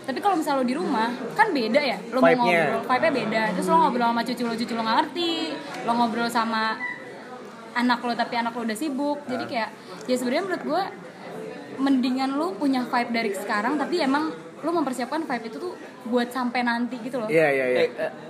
Tapi 0.03 0.19
kalau 0.19 0.35
misalnya 0.35 0.63
lo 0.63 0.67
di 0.67 0.75
rumah 0.75 1.09
kan 1.35 1.51
beda 1.51 1.79
ya 1.79 1.97
lo 2.11 2.19
mau 2.23 2.31
ngobrol 2.39 2.81
vibe-nya 2.87 3.11
beda. 3.11 3.41
Terus 3.59 3.67
lo 3.67 3.75
ngobrol 3.83 4.07
sama 4.11 4.21
cucu 4.23 4.43
lo 4.47 4.55
cucu 4.55 4.73
lo 4.75 4.81
nggak 4.83 4.97
ngerti 5.03 5.31
lo 5.83 5.91
ngobrol 5.91 6.29
sama 6.31 6.63
anak 7.73 7.99
lo 7.99 8.13
tapi 8.15 8.33
anak 8.39 8.51
lo 8.55 8.61
udah 8.63 8.77
sibuk. 8.79 9.19
Jadi 9.27 9.43
kayak 9.47 9.69
ya 10.07 10.15
sebenarnya 10.15 10.43
menurut 10.47 10.63
gue 10.63 10.83
mendingan 11.83 12.31
lo 12.39 12.55
punya 12.55 12.87
vibe 12.87 13.11
dari 13.11 13.31
sekarang 13.35 13.75
tapi 13.75 13.99
emang 13.99 14.31
lo 14.63 14.71
mempersiapkan 14.71 15.27
vibe 15.27 15.51
itu 15.51 15.57
tuh 15.59 15.73
buat 16.07 16.31
sampai 16.31 16.63
nanti 16.63 16.95
gitu 17.03 17.19
loh. 17.19 17.27
Iya, 17.27 17.47
iya, 17.51 17.65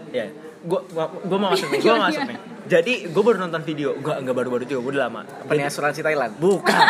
iya. 0.09 0.27
Ya. 0.63 0.69
Gua, 0.69 0.79
gua, 0.87 1.05
gua 1.27 1.37
mau 1.37 1.49
masuk 1.51 1.67
nih, 1.69 1.79
gua 1.83 1.93
mau 1.99 2.07
masuk 2.07 2.23
nih. 2.23 2.37
Jadi 2.63 2.93
gua 3.11 3.23
baru 3.27 3.37
nonton 3.43 3.61
video, 3.67 3.89
gua 3.99 4.15
enggak 4.23 4.35
baru-baru 4.39 4.63
juga, 4.63 4.79
gua 4.79 4.91
udah 4.95 5.03
lama. 5.11 5.21
Apa 5.27 5.51
nih 5.53 5.65
asuransi 5.67 5.99
Thailand? 5.99 6.31
Bukan. 6.39 6.71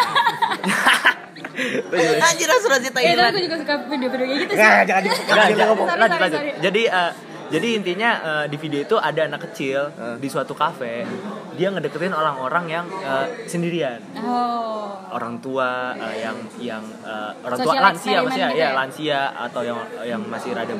Anjir 1.53 2.50
asuransi 2.50 2.89
ya 2.98 3.13
tapi 3.13 3.38
gue 3.38 3.44
juga 3.46 3.58
suka 3.62 3.75
video-video 3.86 4.25
kayak 4.25 4.42
gitu 4.42 4.53
sih 4.58 4.62
Enggak, 4.65 5.48
jangan 5.53 5.68
ngomong. 5.70 5.86
Sorry, 5.86 6.01
lanjut, 6.01 6.18
sorry, 6.18 6.24
lanjut. 6.25 6.39
sorry. 6.42 6.51
Jadi 6.65 6.82
eh, 6.89 7.12
jadi 7.53 7.68
intinya 7.77 8.10
eh, 8.25 8.46
di 8.50 8.58
video 8.58 8.80
itu 8.82 8.96
ada 8.98 9.22
anak 9.30 9.42
kecil 9.50 9.80
Eh. 9.94 10.15
di 10.18 10.27
suatu 10.34 10.58
kafe, 10.58 11.06
dia 11.53 11.70
ngedeketin 11.70 12.10
orang-orang 12.10 12.65
yang 12.65 12.86
eh, 12.89 13.46
sendirian. 13.46 14.01
oh 14.25 14.98
Orang 15.13 15.38
tua 15.46 15.94
eh, 15.94 16.25
yang 16.25 16.38
yang 16.58 16.84
eh, 17.06 17.32
orang 17.46 17.58
tua 17.62 17.74
Social 17.77 17.86
lansia 17.86 17.94
experiment 17.94 18.25
maksudnya 18.25 18.50
gitu 18.50 18.58
ya, 18.58 18.65
ya? 18.65 18.74
lansia 18.74 19.20
atau 19.38 19.62
yang 19.62 19.77
yang 20.10 20.22
masih 20.25 20.50
rada 20.58 20.74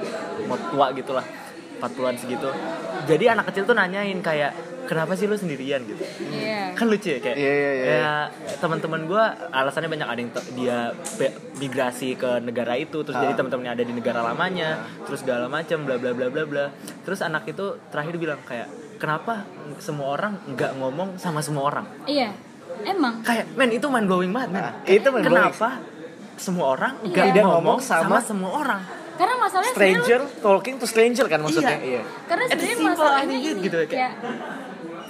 tua 0.74 0.86
gitulah. 0.98 1.26
40-an 1.84 2.16
segitu. 2.16 2.48
Jadi 3.04 3.26
anak 3.28 3.52
kecil 3.52 3.64
tuh 3.64 3.76
nanyain 3.76 4.16
kayak 4.20 4.56
kenapa 4.84 5.14
sih 5.14 5.26
lu 5.26 5.36
sendirian 5.36 5.80
gitu. 5.82 6.04
iya 6.30 6.76
kan 6.76 6.86
lucu 6.86 7.08
ya 7.08 7.18
kayak 7.18 7.36
Iya, 7.36 7.52
iya, 7.54 7.72
iya. 7.72 7.96
ya, 7.96 8.14
teman-teman 8.58 9.06
gue 9.06 9.24
alasannya 9.50 9.88
banyak 9.88 10.04
ada 10.06 10.20
yang 10.20 10.32
dia 10.54 10.78
migrasi 11.56 12.16
ke 12.16 12.42
negara 12.42 12.76
itu 12.76 13.00
terus 13.00 13.16
Ah. 13.16 13.24
jadi 13.24 13.34
teman-temannya 13.34 13.74
ada 13.74 13.84
di 13.84 13.94
negara 13.94 14.20
lamanya 14.22 14.70
terus 15.02 15.22
segala 15.22 15.48
macam 15.48 15.84
bla 15.84 15.96
bla 15.96 16.12
bla 16.12 16.28
bla 16.28 16.44
bla 16.44 16.66
terus 17.00 17.22
anak 17.22 17.48
itu 17.48 17.64
terakhir 17.88 18.16
bilang 18.18 18.44
kayak 18.44 18.68
kenapa 18.98 19.48
semua 19.78 20.08
orang 20.12 20.36
nggak 20.48 20.76
ngomong 20.76 21.16
sama 21.16 21.40
semua 21.40 21.64
orang 21.66 21.86
iya 22.04 22.36
emang 22.84 23.24
kayak 23.24 23.56
men 23.56 23.72
itu 23.72 23.88
mind 23.88 24.06
blowing 24.06 24.32
banget 24.32 24.50
men 24.52 24.64
Ah, 24.64 24.74
itu 24.84 25.08
mind 25.08 25.24
blowing. 25.24 25.48
kenapa 25.48 25.70
semua 26.36 26.66
orang 26.70 26.94
Iya. 27.00 27.08
nggak 27.08 27.26
Tidak 27.30 27.44
ngomong 27.46 27.56
ngomong 27.56 27.80
sama, 27.80 28.04
sama 28.04 28.20
semua 28.20 28.52
orang 28.58 28.82
karena 29.14 29.36
masalahnya 29.38 29.74
Stranger 29.74 30.22
talking 30.40 30.76
to 30.76 30.86
stranger 30.86 31.26
kan 31.26 31.40
maksudnya. 31.40 31.76
Iya. 31.76 32.00
Iya. 32.00 32.02
karena 32.26 32.44
sebenarnya 32.48 32.78
masalahnya 32.84 33.36
ini 33.36 33.62
gitu 33.62 33.76
ya, 33.76 33.86
kayak- 33.86 33.92
kayak 33.92 34.14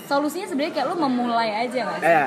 solusinya 0.03 0.45
sebenarnya 0.45 0.73
kayak 0.73 0.87
lo 0.87 0.95
memulai 0.97 1.49
aja 1.61 1.81
kan 1.87 1.99
Iya. 1.99 2.23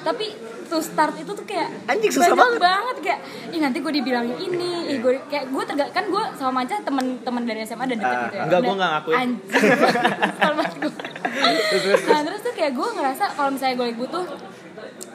tapi 0.00 0.26
to 0.64 0.78
start 0.80 1.14
itu 1.14 1.26
tuh 1.28 1.42
kayak 1.42 1.70
Anjing, 1.84 2.10
susah 2.10 2.34
banyak 2.34 2.58
banget. 2.58 2.96
kayak 3.00 3.20
ih 3.48 3.60
nanti 3.60 3.78
gue 3.78 3.92
dibilangin 3.92 4.34
ini 4.36 4.70
ih 4.88 4.98
gue 4.98 5.14
kayak 5.24 5.46
gue 5.46 5.62
terga 5.64 5.86
kan 5.90 6.04
gue 6.04 6.22
sama 6.34 6.50
Manca 6.56 6.74
temen-temen 6.80 7.42
dari 7.44 7.62
SMA 7.62 7.84
ada 7.84 7.94
deket 7.94 8.02
Ah, 8.08 8.22
gitu 8.24 8.34
ya 8.34 8.42
enggak, 8.44 8.60
gue 8.60 8.66
Dan- 8.66 8.76
nggak 8.76 8.90
ngakuin. 8.92 9.16
anjing 9.16 9.70
banget 10.56 10.92
nah 12.06 12.20
terus 12.20 12.40
tuh 12.40 12.52
kayak 12.52 12.72
gue 12.72 12.88
ngerasa 12.88 13.24
kalau 13.30 13.50
misalnya 13.52 13.74
gue 13.74 13.86
lagi 13.86 13.98
butuh 13.98 14.24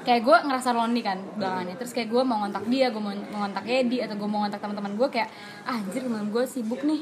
kayak 0.02 0.22
gue 0.22 0.38
ngerasa 0.42 0.70
lonely 0.72 1.00
kan 1.00 1.22
belakangannya 1.32 1.76
terus 1.76 1.92
kayak 1.92 2.10
gue 2.10 2.22
mau 2.22 2.42
ngontak 2.42 2.66
dia 2.66 2.90
gue 2.90 2.98
mau 2.98 3.14
mau 3.30 3.40
ngontak 3.42 3.64
Edi 3.64 3.98
atau 4.00 4.16
gue 4.16 4.26
mau 4.26 4.42
ngontak 4.42 4.58
teman-teman 4.58 4.92
gue 4.94 5.08
kayak 5.08 5.30
ah, 5.62 5.78
anjir 5.78 6.02
teman 6.02 6.26
gue 6.28 6.44
sibuk 6.44 6.82
nih. 6.82 7.02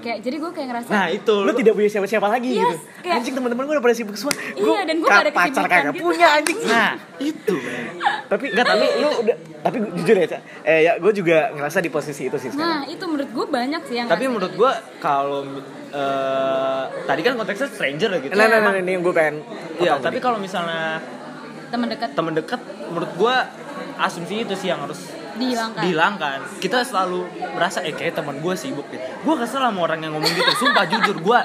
Kayak 0.00 0.18
jadi 0.20 0.36
gue 0.38 0.50
kayak 0.50 0.68
ngerasa 0.68 0.88
nah 0.88 1.06
itu. 1.08 1.34
Lu 1.38 1.52
tidak 1.52 1.72
punya 1.74 1.88
siapa-siapa 1.88 2.26
lagi 2.26 2.48
Yes, 2.50 2.58
gitu. 2.58 2.76
kayak- 3.00 3.16
anjing 3.20 3.34
teman-teman 3.36 3.62
gue 3.62 3.74
udah 3.74 3.84
pada 3.84 3.94
sibuk 3.94 4.16
semua. 4.16 4.32
Iya, 4.32 4.64
Gua 4.64 4.78
dan 4.80 4.96
nggak 4.98 5.18
ada 5.18 5.32
pacar 5.32 5.64
kagak 5.66 5.92
gitu. 5.92 6.02
punya 6.02 6.26
anjing. 6.32 6.58
Nah 6.64 6.90
itu 7.30 7.56
tapi 8.24 8.44
enggak 8.48 8.66
tapi 8.66 8.86
lu 8.96 9.08
udah 9.22 9.36
tapi 9.58 9.76
jujur 9.98 10.16
ya 10.16 10.26
eh 10.62 10.80
ya 10.84 10.92
gue 10.96 11.12
juga 11.12 11.50
ngerasa 11.50 11.78
di 11.78 11.90
posisi 11.90 12.22
itu 12.26 12.36
sih 12.36 12.48
sekarang. 12.48 12.64
Nah 12.64 12.80
itu 12.86 13.04
menurut 13.04 13.28
gue 13.28 13.46
banyak 13.46 13.82
sih 13.84 13.94
yang 13.96 14.06
tapi 14.06 14.24
menurut 14.24 14.48
kayak 14.48 14.56
gua 14.56 14.72
kalau 14.98 15.40
eh, 15.90 16.82
tadi 17.04 17.20
kan 17.20 17.32
konteksnya 17.34 17.68
stranger 17.68 18.08
ya 18.10 18.18
gitu. 18.20 18.32
Nah 18.32 18.46
nah 18.46 18.58
nah 18.58 18.70
Emang- 18.70 18.80
ini 18.80 18.90
yang 18.90 19.02
gue 19.02 19.14
pengen 19.14 19.36
Iya, 19.78 19.92
tapi 19.98 20.18
kalau 20.18 20.38
misalnya 20.38 20.98
gitu. 20.98 21.18
Teman 21.68 21.88
dekat 21.88 22.10
temen 22.12 22.32
dekat 22.34 22.60
menurut 22.88 23.10
gua 23.14 23.34
asumsi 23.98 24.46
itu 24.46 24.54
sih 24.54 24.70
yang 24.70 24.80
harus 24.80 25.10
dihilangkan 25.38 25.82
dihilangkan 25.86 26.38
kita 26.58 26.82
selalu 26.82 27.22
merasa 27.54 27.78
eh 27.86 27.94
kayak 27.94 28.18
teman 28.18 28.42
gue 28.42 28.54
sibuk 28.58 28.82
deh. 28.90 28.98
Gue 29.22 29.34
kesel 29.38 29.62
sama 29.62 29.86
orang 29.86 30.02
yang 30.02 30.18
ngomong 30.18 30.30
gitu 30.30 30.50
sumpah 30.58 30.82
jujur. 30.90 31.22
Gue 31.22 31.38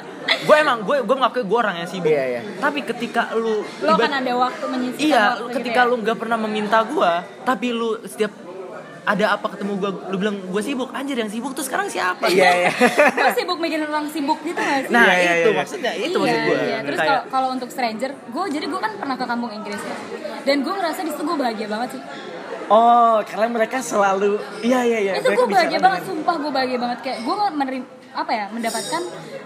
gue 0.50 0.56
emang 0.58 0.82
gue 0.82 1.06
gue 1.06 1.16
mengakui 1.16 1.46
gue 1.46 1.58
orang 1.62 1.78
yang 1.78 1.86
sibuk. 1.86 2.10
Iya, 2.10 2.26
iya. 2.26 2.42
tapi 2.58 2.82
ketika 2.82 3.30
lu 3.38 3.62
lo 3.62 3.94
tiba- 3.94 4.02
kan 4.02 4.14
ada 4.18 4.34
waktu 4.34 4.66
menyisihkan 4.66 5.06
iya 5.06 5.24
waktu 5.30 5.46
gitu 5.46 5.56
ketika 5.62 5.82
ya. 5.86 5.90
lu 5.90 5.96
nggak 6.02 6.18
pernah 6.18 6.38
meminta 6.42 6.80
gue 6.82 7.12
tapi 7.46 7.68
lu 7.70 8.02
setiap 8.02 8.34
ada 9.04 9.36
apa 9.36 9.48
ketemu 9.50 9.72
gue 9.78 9.92
lu 10.08 10.16
bilang 10.16 10.36
gue 10.40 10.62
sibuk. 10.62 10.90
Anjir 10.90 11.16
yang 11.16 11.28
sibuk 11.28 11.52
tuh 11.52 11.62
sekarang 11.62 11.88
siapa? 11.88 12.24
Iya 12.26 12.50
iya. 12.58 12.72
Gue 13.18 13.32
sibuk 13.36 13.60
mikirin 13.60 13.84
orang 13.86 14.08
sibuk 14.08 14.40
gitu 14.42 14.56
gak 14.56 14.88
sih? 14.88 14.92
Nah 14.92 15.06
Iya, 15.06 15.16
iya, 15.18 15.32
itu 15.36 15.50
iya. 15.50 15.58
maksudnya 15.58 15.92
itu 15.94 16.08
iya, 16.16 16.24
maksud 16.24 16.40
gue 16.42 16.58
iya. 16.62 16.78
terus 16.82 17.00
kalau 17.00 17.22
kalau 17.28 17.48
untuk 17.52 17.68
stranger 17.68 18.12
gue 18.16 18.44
jadi 18.50 18.66
gue 18.66 18.80
kan 18.80 18.92
pernah 18.96 19.16
ke 19.16 19.26
kampung 19.26 19.52
Inggris 19.52 19.82
ya. 19.82 19.96
Dan 20.42 20.64
gue 20.64 20.74
ngerasa 20.74 21.00
di 21.02 21.12
situ 21.12 21.22
gue 21.22 21.38
bahagia 21.38 21.68
banget 21.68 21.90
sih. 21.94 22.02
Oh 22.66 23.20
karena 23.22 23.48
mereka 23.50 23.78
selalu 23.80 24.40
iya 24.62 24.80
iya 24.82 25.00
iya. 25.02 25.14
Itu 25.20 25.30
gue 25.30 25.48
bahagia 25.48 25.78
banget 25.78 26.02
dengan- 26.02 26.10
sumpah 26.16 26.36
gue 26.40 26.52
bahagia 26.52 26.78
banget. 26.80 27.00
Kayak 27.02 27.20
gue 27.22 27.36
menerima 27.52 27.86
apa 28.14 28.32
ya 28.32 28.46
mendapatkan 28.48 29.02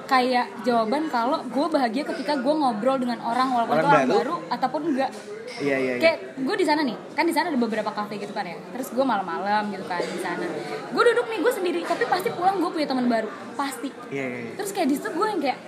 kayak 0.08 0.46
jawaban 0.64 1.12
kalau 1.12 1.44
gue 1.44 1.68
bahagia 1.68 2.04
ketika 2.08 2.40
gue 2.40 2.54
ngobrol 2.56 2.96
dengan 2.96 3.20
orang 3.22 3.52
walaupun 3.52 3.76
Orang 3.78 3.84
itu 3.84 3.92
orang 3.92 4.08
baru. 4.08 4.18
baru 4.18 4.36
ataupun 4.50 4.82
enggak. 4.96 5.12
Iya 5.58 5.78
iya 5.78 5.94
iya. 5.98 6.02
Kayak 6.02 6.18
gue 6.40 6.56
di 6.56 6.66
sana 6.66 6.82
nih 6.84 6.98
kan 7.12 7.24
di 7.28 7.34
sana 7.36 7.46
ada 7.52 7.60
beberapa 7.60 7.92
kafe 7.92 8.16
gitu 8.18 8.32
kan 8.32 8.48
ya. 8.48 8.56
Terus 8.72 8.88
gue 8.96 9.06
malam-malam 9.06 9.68
gitu 9.70 9.86
kan 9.86 10.00
di 10.00 10.20
sana. 10.24 10.46
Gue 10.90 11.04
duduk 11.12 11.28
nih 11.28 11.40
gue 11.44 11.54
sendiri 11.54 11.80
tapi 11.84 12.04
pasti 12.08 12.30
pulang 12.32 12.58
gue 12.58 12.70
punya 12.72 12.88
teman 12.88 13.06
baru 13.06 13.28
pasti. 13.54 13.92
Iya 14.10 14.26
iya 14.26 14.40
iya. 14.48 14.52
terus 14.56 14.72
kayak 14.72 14.88
di 14.88 14.96
situ 14.96 15.10
gue 15.12 15.28
yang 15.28 15.42
kayak 15.44 15.60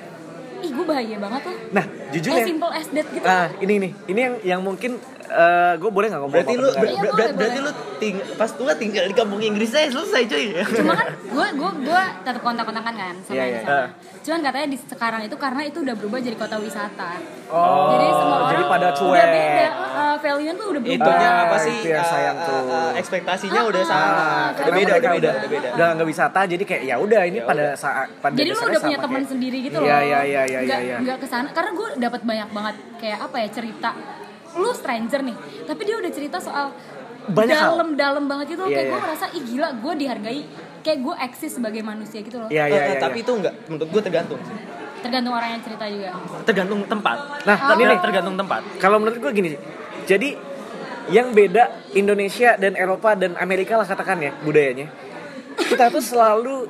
ih 0.59 0.71
gue 0.75 0.83
bahagia 0.83 1.17
banget 1.23 1.41
tuh 1.47 1.55
nah 1.71 1.85
jujur 2.11 2.35
as 2.35 2.39
ya. 2.43 2.47
simple 2.51 2.71
as 2.71 2.87
that 2.91 3.07
gitu. 3.11 3.25
Ah 3.27 3.47
ini 3.59 3.73
nih. 3.79 3.91
Ini 4.07 4.19
yang 4.19 4.35
yang 4.55 4.61
mungkin 4.63 4.91
gue 5.75 5.89
boleh 5.89 6.07
nggak 6.07 6.19
ngomong 6.19 6.33
berarti 6.33 6.55
lu 6.55 6.67
ber- 6.67 6.89
Iya, 6.89 6.99
ber- 6.99 7.11
boleh, 7.11 7.31
berarti 7.33 7.59
lu 7.59 7.71
ting 7.95 8.15
pas 8.33 8.49
tua 8.49 8.71
tinggal 8.73 9.03
di 9.03 9.13
kampung 9.13 9.39
Inggris 9.39 9.69
aja 9.71 9.89
selesai 9.89 10.21
cuy. 10.25 10.45
Cuma 10.73 10.93
kan 10.93 11.07
gue 11.13 11.47
gue 11.53 11.71
gue 11.83 12.01
tetap 12.19 12.41
kontak-kontakan 12.41 12.93
kan 12.93 13.13
sama 13.19 13.31
Iya, 13.31 13.39
yang 13.39 13.47
iya. 13.47 13.55
di 13.55 13.63
sana. 13.63 13.77
Ah. 13.79 13.87
cuman 14.19 14.41
katanya 14.43 14.67
di 14.67 14.77
sekarang 14.77 15.21
itu 15.23 15.35
karena 15.35 15.61
itu 15.63 15.77
udah 15.79 15.95
berubah 15.95 16.19
jadi 16.19 16.35
kota 16.35 16.55
wisata. 16.57 17.09
Oh 17.47 17.87
jadi 17.89 18.05
semua 18.09 18.35
orang 18.37 18.49
jadi 18.49 18.63
pada 18.63 18.77
udah 18.81 18.91
cuek. 18.93 19.25
beda 19.25 19.67
uh, 19.89 20.15
value 20.19 20.51
tuh 20.51 20.67
udah 20.67 20.81
berubah. 20.81 20.97
Itunya 20.99 21.29
Ah, 21.29 21.41
apa 21.41 21.57
sih? 21.57 21.75
itu 21.75 21.87
yang 21.87 21.99
eh, 21.99 22.09
sayang 22.09 22.37
eh, 22.37 22.45
tuh. 22.45 22.61
eh, 22.61 22.91
ekspektasinya 22.99 23.61
udah 23.63 23.79
Ah, 23.79 23.87
sama. 23.87 24.03
ah, 24.03 24.11
udah 24.11 24.51
karena 24.59 24.75
beda 24.75 24.85
mereka 24.85 24.99
udah 24.99 25.09
beda 25.09 25.17
udah- 25.23 25.33
udah 25.39 25.49
beda. 25.49 25.69
udah 25.71 25.87
nggak 25.95 26.07
wisata 26.07 26.39
jadi 26.45 26.63
kayak 26.63 26.83
ya 26.85 26.95
udah 26.97 27.21
ini 27.23 27.39
pada 27.41 27.65
saat 27.73 28.07
pada 28.17 28.33
jadi 28.33 28.49
lu 28.49 28.57
udah 28.59 28.81
punya 28.81 28.97
sama 28.97 29.05
teman 29.07 29.23
sendiri 29.25 29.57
gitu 29.61 29.77
iya 29.77 29.87
loh. 29.95 30.03
iya 30.03 30.19
iya 30.21 30.41
iya 30.45 30.59
nggak 30.61 30.81
iya. 30.81 30.97
nggak 30.99 31.17
ke 31.17 31.27
sana 31.27 31.47
karena 31.49 31.71
gue 31.71 31.87
dapat 31.97 32.21
banyak 32.21 32.49
banget 32.49 32.75
kayak 32.97 33.19
apa 33.21 33.35
ya 33.37 33.47
cerita 33.49 33.89
lu 34.55 34.69
stranger 34.71 35.21
nih 35.21 35.35
tapi 35.63 35.81
dia 35.83 35.95
udah 35.95 36.09
cerita 36.09 36.37
soal 36.39 36.73
Banyak 37.29 37.53
hal. 37.53 37.69
dalam-dalam 37.75 38.25
banget 38.25 38.57
gitu 38.57 38.63
Iya, 38.63 38.73
kayak 38.73 38.81
iya. 38.81 38.89
gue 38.89 38.99
merasa 38.99 39.25
ih 39.29 39.43
gila 39.43 39.67
gue 39.75 39.93
dihargai 39.95 40.41
kayak 40.79 40.99
gue 40.99 41.15
eksis 41.21 41.51
sebagai 41.53 41.81
manusia 41.81 42.19
gitu 42.19 42.37
loh 42.37 42.49
iya 42.49 42.65
Eh, 42.65 42.71
iya 42.71 42.79
eh, 42.79 42.87
iya 42.87 42.97
tapi 42.97 43.19
iya. 43.19 43.25
itu 43.27 43.31
enggak 43.35 43.53
menurut 43.67 43.89
gue 43.91 44.01
tergantung 44.01 44.39
tergantung 44.99 45.33
orang 45.33 45.49
yang 45.53 45.61
cerita 45.61 45.85
juga 45.85 46.09
tergantung 46.43 46.79
tempat 46.83 47.17
nah 47.43 47.57
Oh. 47.61 47.75
ini 47.75 47.83
nih 47.85 47.99
tergantung 47.99 48.35
tempat 48.35 48.61
kalau 48.77 48.97
menurut 48.97 49.19
gue 49.19 49.31
gini 49.31 49.47
sih 49.53 49.61
jadi 50.05 50.29
yang 51.09 51.31
beda 51.31 51.63
Indonesia 51.93 52.53
dan 52.55 52.73
Eropa 52.73 53.13
dan 53.13 53.33
Amerika 53.35 53.73
lah 53.75 53.85
katakan 53.85 54.17
ya 54.19 54.31
budayanya 54.39 54.89
kita 55.67 55.91
tuh 55.91 55.99
selalu 55.99 56.67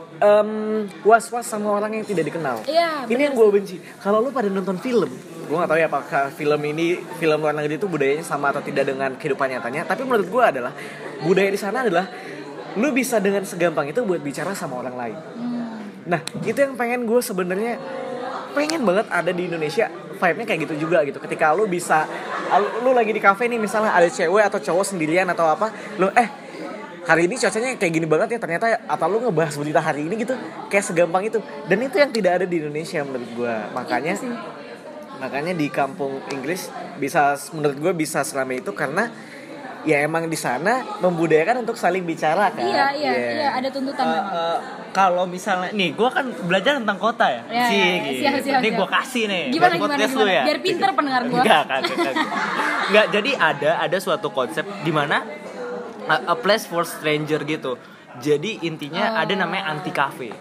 was-was 1.05 1.45
sama 1.45 1.69
orang 1.69 2.01
yang 2.01 2.05
tidak 2.05 2.29
dikenal 2.33 2.63
Iya, 2.65 3.05
ini 3.05 3.21
yang 3.29 3.35
gue 3.37 3.47
benci 3.49 3.77
kalau 4.01 4.23
lu 4.23 4.33
pada 4.33 4.49
nonton 4.49 4.79
film 4.81 5.09
gue 5.49 5.55
gak 5.57 5.69
tahu 5.69 5.79
ya 5.81 5.89
apakah 5.89 6.23
film 6.29 6.61
ini 6.65 7.01
film 7.17 7.41
luar 7.41 7.57
negeri 7.57 7.81
itu 7.81 7.89
budayanya 7.89 8.21
sama 8.21 8.53
atau 8.53 8.61
tidak 8.61 8.85
dengan 8.85 9.17
kehidupan 9.17 9.49
nyatanya 9.49 9.85
tapi 9.85 10.05
menurut 10.05 10.29
gue 10.29 10.43
adalah 10.45 10.73
budaya 11.25 11.49
di 11.49 11.57
sana 11.57 11.85
adalah 11.85 12.05
lu 12.77 12.93
bisa 12.93 13.17
dengan 13.17 13.41
segampang 13.41 13.89
itu 13.89 14.05
buat 14.05 14.21
bicara 14.21 14.53
sama 14.53 14.77
orang 14.77 14.95
lain 14.97 15.17
Hmm. 15.37 15.59
Nah, 16.09 16.25
itu 16.41 16.57
yang 16.57 16.73
pengen 16.73 17.05
gue 17.05 17.21
sebenarnya 17.21 17.77
pengen 18.57 18.81
banget 18.81 19.05
ada 19.13 19.29
di 19.29 19.45
Indonesia 19.45 19.93
vibe-nya 20.17 20.45
kayak 20.49 20.59
gitu 20.65 20.89
juga 20.89 21.05
gitu. 21.05 21.21
Ketika 21.21 21.53
lu 21.53 21.69
bisa 21.69 22.09
lu, 22.57 22.89
lu 22.89 22.91
lagi 22.97 23.13
di 23.13 23.21
cafe 23.21 23.45
nih 23.45 23.61
misalnya 23.61 23.93
ada 23.93 24.09
cewek 24.09 24.41
atau 24.41 24.57
cowok 24.57 24.85
sendirian 24.89 25.29
atau 25.29 25.45
apa, 25.45 25.69
lu 26.01 26.09
eh 26.17 26.48
hari 27.09 27.25
ini 27.25 27.35
cuacanya 27.35 27.73
kayak 27.73 27.89
gini 27.91 28.05
banget 28.05 28.27
ya 28.31 28.39
ternyata 28.39 28.65
atau 28.85 29.05
lu 29.09 29.17
ngebahas 29.19 29.57
berita 29.57 29.81
hari 29.81 30.05
ini 30.05 30.13
gitu 30.19 30.37
kayak 30.69 30.85
segampang 30.85 31.25
itu 31.25 31.39
dan 31.65 31.77
itu 31.79 31.97
yang 31.97 32.11
tidak 32.11 32.31
ada 32.37 32.45
di 32.45 32.61
Indonesia 32.61 33.01
menurut 33.01 33.29
gue 33.33 33.55
makanya 33.73 34.13
sih. 34.13 34.29
makanya 35.17 35.51
di 35.51 35.67
kampung 35.67 36.21
Inggris 36.29 36.69
bisa 36.95 37.33
menurut 37.51 37.75
gue 37.75 37.93
bisa 37.93 38.21
selama 38.21 38.53
itu 38.53 38.71
karena 38.71 39.09
ya 39.81 39.99
emang 39.99 40.27
di 40.27 40.35
sana 40.35 40.79
membudayakan 40.99 41.59
untuk 41.59 41.75
saling 41.75 42.03
bicara 42.03 42.51
kan 42.51 42.61
iya 42.61 42.85
iya 42.93 43.11
Iya. 43.11 43.29
iya 43.33 43.49
ada 43.53 43.67
tuntutan 43.67 44.05
memang 44.05 44.25
eh, 44.29 44.57
kalau 44.89 45.23
misalnya 45.25 45.71
nih 45.71 45.91
gue 45.91 46.09
kan 46.09 46.23
belajar 46.41 46.77
tentang 46.77 46.95
kota 46.97 47.25
ya, 47.25 47.41
Ya, 47.49 47.65
sih 47.65 47.79
ya, 47.79 47.95
gitu. 47.99 48.19
siap, 48.21 48.33
siap, 48.37 48.59
ini 48.59 48.69
siap. 48.69 48.79
gue 48.79 48.87
kasih 48.89 49.23
nih 49.25 49.43
Gimana, 49.49 49.73
buat 49.73 49.75
gimana, 49.81 49.93
gimana? 49.99 50.19
lu 50.19 50.27
ya 50.29 50.43
Biar 50.45 50.59
pinter 50.61 50.89
pendengar 50.93 51.21
gua. 51.25 51.39
Enggak, 51.41 51.63
kan, 51.65 51.81
kan. 51.83 52.15
Enggak, 52.85 53.05
jadi 53.09 53.31
ada 53.35 53.71
ada 53.81 53.97
suatu 53.97 54.27
konsep 54.29 54.63
di 54.79 54.91
mana 54.91 55.17
a, 56.09 56.33
a 56.33 56.35
place 56.35 56.65
for 56.65 56.81
stranger 56.83 57.39
gitu. 57.45 57.77
Jadi 58.17 58.65
intinya 58.65 59.15
Oh. 59.15 59.21
ada 59.21 59.33
namanya 59.37 59.69
anti 59.69 59.93
cafe 59.93 60.33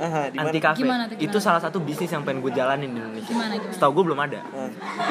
Aha, 0.00 0.32
di 0.32 0.40
mana? 0.40 0.48
anti 0.48 0.58
cafe 0.58 0.80
Gimana 0.80 1.04
itu 1.12 1.38
salah 1.38 1.60
satu 1.60 1.76
bisnis 1.76 2.08
yang 2.08 2.24
pengen 2.24 2.40
gue 2.40 2.48
jalanin 2.50 2.88
di 2.88 2.96
Indonesia. 2.96 3.28
Gimana, 3.28 3.54
gimana? 3.60 3.72
setahu 3.76 4.00
gue 4.00 4.04
belum 4.08 4.20
ada. 4.20 4.40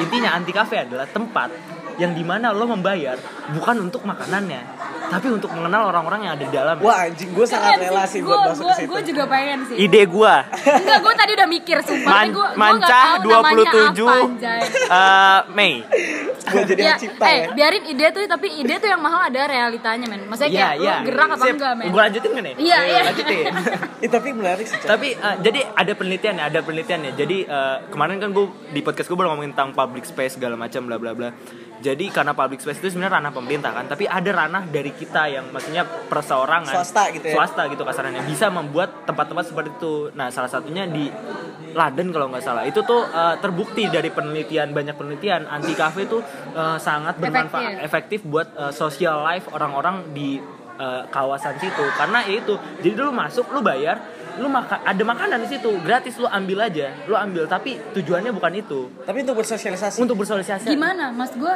Intinya 0.02 0.34
anti 0.34 0.50
cafe 0.50 0.82
adalah 0.82 1.06
tempat 1.06 1.54
yang 1.94 2.10
di 2.10 2.26
mana 2.26 2.50
lo 2.50 2.66
membayar 2.66 3.14
bukan 3.54 3.86
untuk 3.86 4.02
makanannya 4.02 4.79
tapi 5.10 5.26
untuk 5.28 5.50
mengenal 5.50 5.90
orang-orang 5.90 6.20
yang 6.30 6.32
ada 6.38 6.44
di 6.46 6.52
dalam 6.54 6.76
Wah 6.78 7.10
anjing 7.10 7.30
gue 7.34 7.46
sangat 7.46 7.82
rela 7.82 8.06
sih 8.06 8.22
buat 8.22 8.54
masuk 8.54 8.64
ke 8.64 8.74
situ. 8.78 8.90
gue 8.94 9.00
juga 9.10 9.22
pengen 9.26 9.58
sih 9.66 9.76
ide 9.76 10.02
gue 10.06 10.34
enggak 10.54 10.98
gue 11.02 11.14
tadi 11.18 11.30
udah 11.34 11.48
mikir 11.50 11.76
sumpah 11.82 12.10
Man, 12.14 12.26
gue 12.30 12.48
Mancah 12.54 13.06
27 13.20 14.06
anjay. 14.06 14.60
eh, 14.96 15.40
Mei 15.50 15.74
Gue 16.40 16.62
jadi 16.66 16.82
ya, 16.82 16.88
yang 16.96 16.98
cipta 16.98 17.24
eh, 17.28 17.36
ya. 17.36 17.48
biarin 17.52 17.84
ide 17.84 18.06
tuh 18.16 18.22
tapi 18.24 18.48
ide 18.64 18.74
tuh 18.80 18.88
yang 18.88 19.02
mahal 19.02 19.28
ada 19.28 19.40
realitanya 19.44 20.06
men 20.08 20.24
maksudnya 20.24 20.72
kayak 20.72 20.74
lu 20.80 20.90
gerak 21.06 21.28
apa 21.36 21.44
Sip. 21.44 21.54
enggak 21.60 21.72
men 21.76 21.90
Gua 21.90 22.02
lanjutin 22.06 22.30
kan 22.32 22.42
nih? 22.42 22.54
Iya, 22.56 22.78
iya. 22.86 23.00
Lanjutin. 23.10 23.44
Eh, 24.00 24.08
tapi 24.08 24.32
menarik 24.32 24.64
sih. 24.64 24.80
Tapi 24.80 25.12
eh, 25.12 25.36
jadi 25.44 25.60
ada 25.76 25.92
penelitian 25.92 26.40
ya, 26.40 26.44
ada 26.48 26.64
penelitian 26.64 27.00
ya. 27.04 27.12
Jadi 27.20 27.44
eh, 27.44 27.76
kemarin 27.92 28.16
kan 28.16 28.32
gue 28.32 28.48
di 28.72 28.80
podcast 28.80 29.12
gue 29.12 29.18
baru 29.18 29.36
ngomongin 29.36 29.52
tentang 29.52 29.76
public 29.76 30.08
space 30.08 30.40
segala 30.40 30.56
macam 30.56 30.88
bla 30.88 30.96
bla 30.96 31.12
bla. 31.12 31.28
Jadi 31.80 32.12
karena 32.12 32.36
public 32.36 32.60
space 32.60 32.84
itu 32.84 32.88
sebenarnya 32.92 33.24
ranah 33.24 33.32
pemerintah 33.32 33.72
kan, 33.72 33.88
tapi 33.88 34.04
ada 34.04 34.28
ranah 34.28 34.68
dari 34.68 34.92
kita 34.92 35.32
yang 35.32 35.48
maksudnya 35.48 35.88
perseorangan 35.88 36.76
Swasta 36.76 37.08
gitu 37.08 37.26
ya. 37.32 37.34
Swasta 37.40 37.62
gitu 37.72 37.82
kasarnya 37.88 38.20
bisa 38.28 38.52
membuat 38.52 39.08
tempat-tempat 39.08 39.44
seperti 39.48 39.72
itu. 39.80 40.12
Nah, 40.12 40.28
salah 40.28 40.52
satunya 40.52 40.84
di 40.84 41.08
London 41.72 42.06
kalau 42.12 42.26
nggak 42.28 42.44
salah. 42.44 42.68
Itu 42.68 42.84
tuh 42.84 43.08
eh, 43.08 43.36
terbukti 43.40 43.88
dari 43.88 44.12
penelitian 44.12 44.76
banyak 44.76 44.92
penelitian 44.92 45.48
anti 45.48 45.72
cafe 45.72 46.04
itu 46.04 46.20
eh, 46.52 46.76
sangat 46.76 47.16
bermanfaat 47.16 47.80
efektif 47.80 48.28
buat 48.28 48.52
eh, 48.60 48.72
social 48.76 49.24
life 49.24 49.48
orang-orang 49.48 50.12
di 50.12 50.36
eh, 50.80 51.02
kawasan 51.08 51.56
situ 51.60 51.84
karena 51.96 52.24
ya 52.28 52.44
itu 52.44 52.54
jadi 52.84 53.08
lu 53.08 53.12
masuk 53.12 53.48
lu 53.52 53.64
bayar 53.64 54.00
lu 54.36 54.46
makan 54.46 54.78
ada 54.80 55.02
makanan 55.02 55.38
di 55.40 55.48
situ 55.48 55.70
gratis 55.80 56.14
lu 56.14 56.26
ambil 56.26 56.58
aja 56.62 56.92
lu 57.04 57.14
ambil 57.14 57.44
tapi 57.44 57.80
tujuannya 57.90 58.30
bukan 58.30 58.52
itu 58.54 58.80
Tapi 59.00 59.18
untuk 59.20 59.36
bersosialisasi. 59.36 59.98
untuk 59.98 60.14
bersosialisasi 60.16 60.68
gimana 60.68 61.10
mas 61.10 61.32
gue 61.32 61.54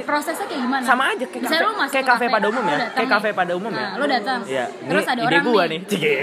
prosesnya 0.00 0.46
kayak 0.46 0.62
gimana 0.62 0.82
sama 0.82 1.10
aja 1.10 1.24
kayak 1.24 1.42
Misalnya 1.42 1.58
kafe, 1.58 1.66
lu 1.66 1.74
masuk 1.76 1.92
kayak 1.92 2.04
ke 2.04 2.12
kafe 2.12 2.26
pada 2.30 2.46
umum 2.46 2.64
ya 2.64 2.76
kayak 2.78 2.94
nih. 2.96 3.10
kafe 3.10 3.28
pada 3.32 3.52
umum 3.52 3.72
ya 3.72 3.82
nah, 3.82 3.90
lu 3.94 4.04
datang 4.06 4.40
Iya, 4.46 4.64
terus 4.80 5.02
ini 5.02 5.10
ada 5.10 5.20
ide 5.20 5.26
orang 5.28 5.44
gua 5.44 5.62
nih, 5.64 5.80
nih. 5.82 6.18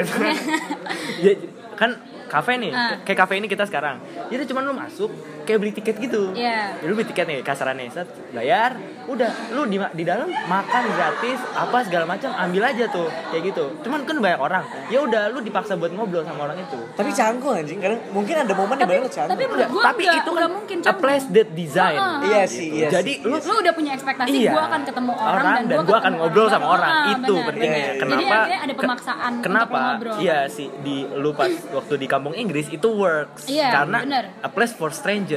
Ya, 1.22 1.34
kan 1.75 1.89
kafe 2.34 2.53
nih 2.58 2.72
Ah. 2.72 2.96
kayak 3.03 3.20
kafe 3.20 3.34
ini 3.36 3.48
kita 3.48 3.68
sekarang 3.68 4.00
jadi 4.27 4.44
cuma 4.46 4.63
lu 4.63 4.72
masuk 4.72 5.12
kayak 5.51 5.60
beli 5.60 5.74
tiket 5.74 5.96
gitu 6.00 6.31
Iya. 6.31 6.72
Ya, 6.74 6.88
lu 6.88 6.93
beli 6.93 7.03
tiket 7.05 7.25
nih 7.25 7.39
kasarannya 7.41 7.89
set 7.89 8.08
bayar 8.31 8.79
udah 9.03 9.27
lu 9.51 9.65
di 9.65 9.75
di 9.91 10.03
dalam 10.03 10.31
makan 10.46 10.84
gratis 10.89 11.36
apa 11.51 11.84
segala 11.84 12.05
macam 12.05 12.31
ambil 12.31 12.63
aja 12.65 12.88
tuh 12.88 13.05
kayak 13.27 13.43
gitu 13.46 13.65
cuman 13.81 14.00
kan 14.01 14.15
banyak 14.17 14.39
orang 14.39 14.63
ya 14.88 15.01
udah 15.01 15.27
lu 15.27 15.41
dipaksa 15.41 15.75
buat 15.75 15.91
ngobrol 15.91 16.24
sama 16.24 16.46
orang 16.46 16.58
itu 16.58 16.79
Tapi 16.93 17.10
canggung 17.12 17.51
anjing, 17.53 17.77
kadang 17.77 18.00
mungkin 18.10 18.36
ada 18.38 18.53
momen 18.53 18.74
di 18.74 18.81
Tapi, 18.81 18.93
mana 18.93 19.10
canggung. 19.10 19.36
tapi 19.36 19.43
tapi 19.43 20.01
enggak, 20.01 20.15
itu 20.15 20.29
kan 20.29 20.38
enggak 20.38 20.51
mungkin 20.53 20.77
a 20.77 20.84
canggung. 20.84 21.01
place 21.01 21.25
that 21.29 21.50
design 21.51 21.98
ah. 21.98 22.20
Iya 22.22 22.41
sih, 22.46 22.67
iya 22.72 22.88
jadi 22.89 23.12
sih, 23.12 23.25
lu 23.25 23.36
iya 23.36 23.43
lu 23.43 23.53
udah 23.58 23.74
punya 23.74 23.91
ekspektasi 23.93 24.29
Iya. 24.31 24.51
gue 24.51 24.63
akan 24.63 24.81
ketemu 24.84 25.12
orang, 25.12 25.34
Orang 25.34 25.53
dan, 25.58 25.65
dan 25.67 25.77
gua 25.81 25.98
akan 26.00 26.13
ngobrol 26.15 26.48
sama 26.48 26.65
orang. 26.70 26.91
Itu 27.12 27.34
benar, 27.34 27.48
pentingnya. 27.48 27.81
benar. 27.81 27.98
Kenapa? 27.98 28.13
jadi 28.13 28.31
akhirnya 28.31 28.60
ada 28.60 28.72
ke- 28.72 28.81
pemaksaan 28.81 29.31
kenapa 29.41 29.79
untuk 29.91 30.15
iya 30.20 30.39
sih 30.48 30.67
di 30.77 30.96
lu 31.12 31.29
pas 31.31 31.51
waktu 31.70 31.93
di 31.96 32.08
kampung 32.08 32.34
Inggris 32.34 32.67
itu 32.70 32.88
works 32.88 33.43
Iya, 33.46 33.67
karena 33.74 33.98
bener. 34.00 34.24
a 34.38 34.50
place 34.50 34.72
for 34.72 34.91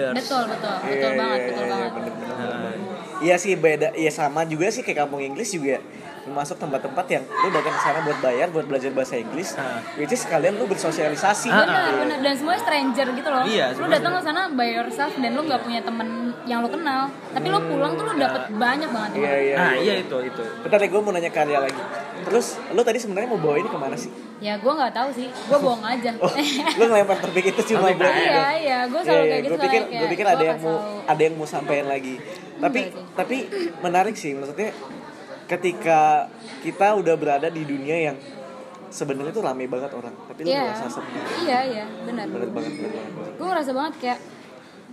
strangers 0.07 0.17
betul 0.21 0.43
betul. 0.51 0.75
Betul 0.77 0.93
Iya, 1.07 1.17
banget 1.17 1.39
iya, 1.39 1.47
betul 1.47 1.63
iya, 1.63 1.71
banget. 1.71 1.91
bener-bener. 1.95 2.29
Nah, 2.35 2.73
Iya 3.17 3.37
sih 3.39 3.55
beda, 3.55 3.89
iya 3.95 4.11
sama 4.11 4.45
juga 4.45 4.69
sih 4.69 4.83
kayak 4.83 4.99
kampung 5.01 5.23
Inggris 5.23 5.49
juga. 5.49 5.79
Termasuk 6.21 6.57
tempat-tempat 6.57 7.05
yang 7.07 7.23
lu 7.23 7.49
datang 7.49 7.73
ke 7.73 7.81
sana 7.81 8.01
buat 8.01 8.19
bayar 8.19 8.49
buat 8.49 8.65
belajar 8.65 8.91
bahasa 8.91 9.15
Inggris, 9.15 9.55
Ah. 9.55 9.81
which 9.95 10.09
is 10.09 10.19
sekalian 10.19 10.57
lu 10.57 10.65
bersosialisasi. 10.67 11.49
Ah, 11.49 11.63
benar 11.63 11.83
Iya. 11.87 12.01
benar 12.01 12.19
dan 12.21 12.35
semuanya 12.35 12.61
stranger 12.61 13.07
gitu 13.13 13.29
loh. 13.29 13.45
Iya, 13.45 13.67
lu 13.73 13.87
datang 13.87 14.13
ke 14.13 14.23
sana 14.23 14.41
by 14.51 14.69
yourself 14.69 15.13
dan 15.15 15.31
lu 15.31 15.43
nggak 15.43 15.61
punya 15.63 15.81
temen 15.81 16.24
yang 16.45 16.61
lu 16.61 16.69
kenal 16.69 17.09
tapi 17.33 17.47
lu 17.47 17.57
pulang 17.59 17.93
tuh 17.93 18.05
lu 18.05 18.13
dapet 18.15 18.43
banyak 18.53 18.89
banget 18.89 19.11
Iya 19.17 19.33
iya. 19.39 19.55
nah 19.57 19.73
iya. 19.73 19.81
iya 19.81 19.95
itu 19.99 20.17
itu 20.23 20.43
Bentar 20.61 20.77
deh 20.77 20.89
gue 20.89 21.01
mau 21.01 21.11
nanya 21.11 21.29
karya 21.29 21.59
lagi. 21.59 21.83
Terus 22.21 22.47
lu 22.69 22.81
tadi 22.81 22.97
sebenarnya 22.97 23.29
mau 23.29 23.37
bawa 23.39 23.57
ini 23.57 23.67
ke 23.67 23.77
mana 23.77 23.97
sih? 23.97 24.13
ya 24.39 24.55
gue 24.55 24.69
nggak 24.69 24.93
tahu 24.93 25.09
sih 25.11 25.25
gue 25.31 25.57
bohong 25.57 25.81
aja 25.89 26.11
Oh, 26.19 26.29
lu 26.77 26.85
ngelempar 26.85 27.17
topik 27.19 27.49
itu 27.49 27.63
cuma 27.67 27.89
Topik 27.89 27.97
buat 27.99 28.13
iya 28.13 28.49
iya 28.55 28.79
gue 28.85 29.01
selalu 29.01 29.25
kayak 29.25 29.41
gitu 29.41 29.49
gue 29.49 29.61
pikir, 29.63 29.83
gue 29.89 30.09
pikir 30.11 30.27
ada 30.27 30.45
yang 30.45 30.59
mau 30.61 30.77
ada 31.03 31.23
yang 31.23 31.35
mau 31.35 31.47
sampaikan 31.47 31.87
lagi. 31.89 32.15
Tapi 32.55 32.81
tapi 33.15 33.37
menarik 33.81 34.15
sih 34.15 34.33
maksudnya 34.33 34.69
ketika 35.45 36.29
kita 36.61 36.93
udah 36.95 37.15
berada 37.15 37.49
di 37.49 37.63
dunia 37.63 37.97
yang 38.03 38.17
sebenarnya 38.89 39.33
tuh 39.33 39.43
rame 39.43 39.65
banget 39.65 39.91
orang, 39.93 40.15
tapi 40.25 40.41
lu 40.41 40.49
Iya, 40.49 40.71
merasa 40.71 40.87
sepi. 40.89 41.19
iya, 41.43 41.59
iya, 41.67 41.85
benar. 42.05 42.25
Bener 42.27 42.49
banget, 42.49 42.73
bener 42.79 42.91
banget. 43.11 43.33
Gue 43.35 43.47
ngerasa 43.49 43.71
banget 43.73 43.95
kayak 43.99 44.19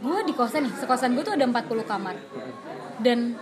gue 0.01 0.17
di 0.25 0.33
kosan 0.33 0.65
nih, 0.65 0.73
sekosan 0.73 1.13
gue 1.13 1.23
tuh 1.23 1.37
ada 1.37 1.45
40 1.45 1.85
kamar. 1.85 2.15
Dan 2.97 3.37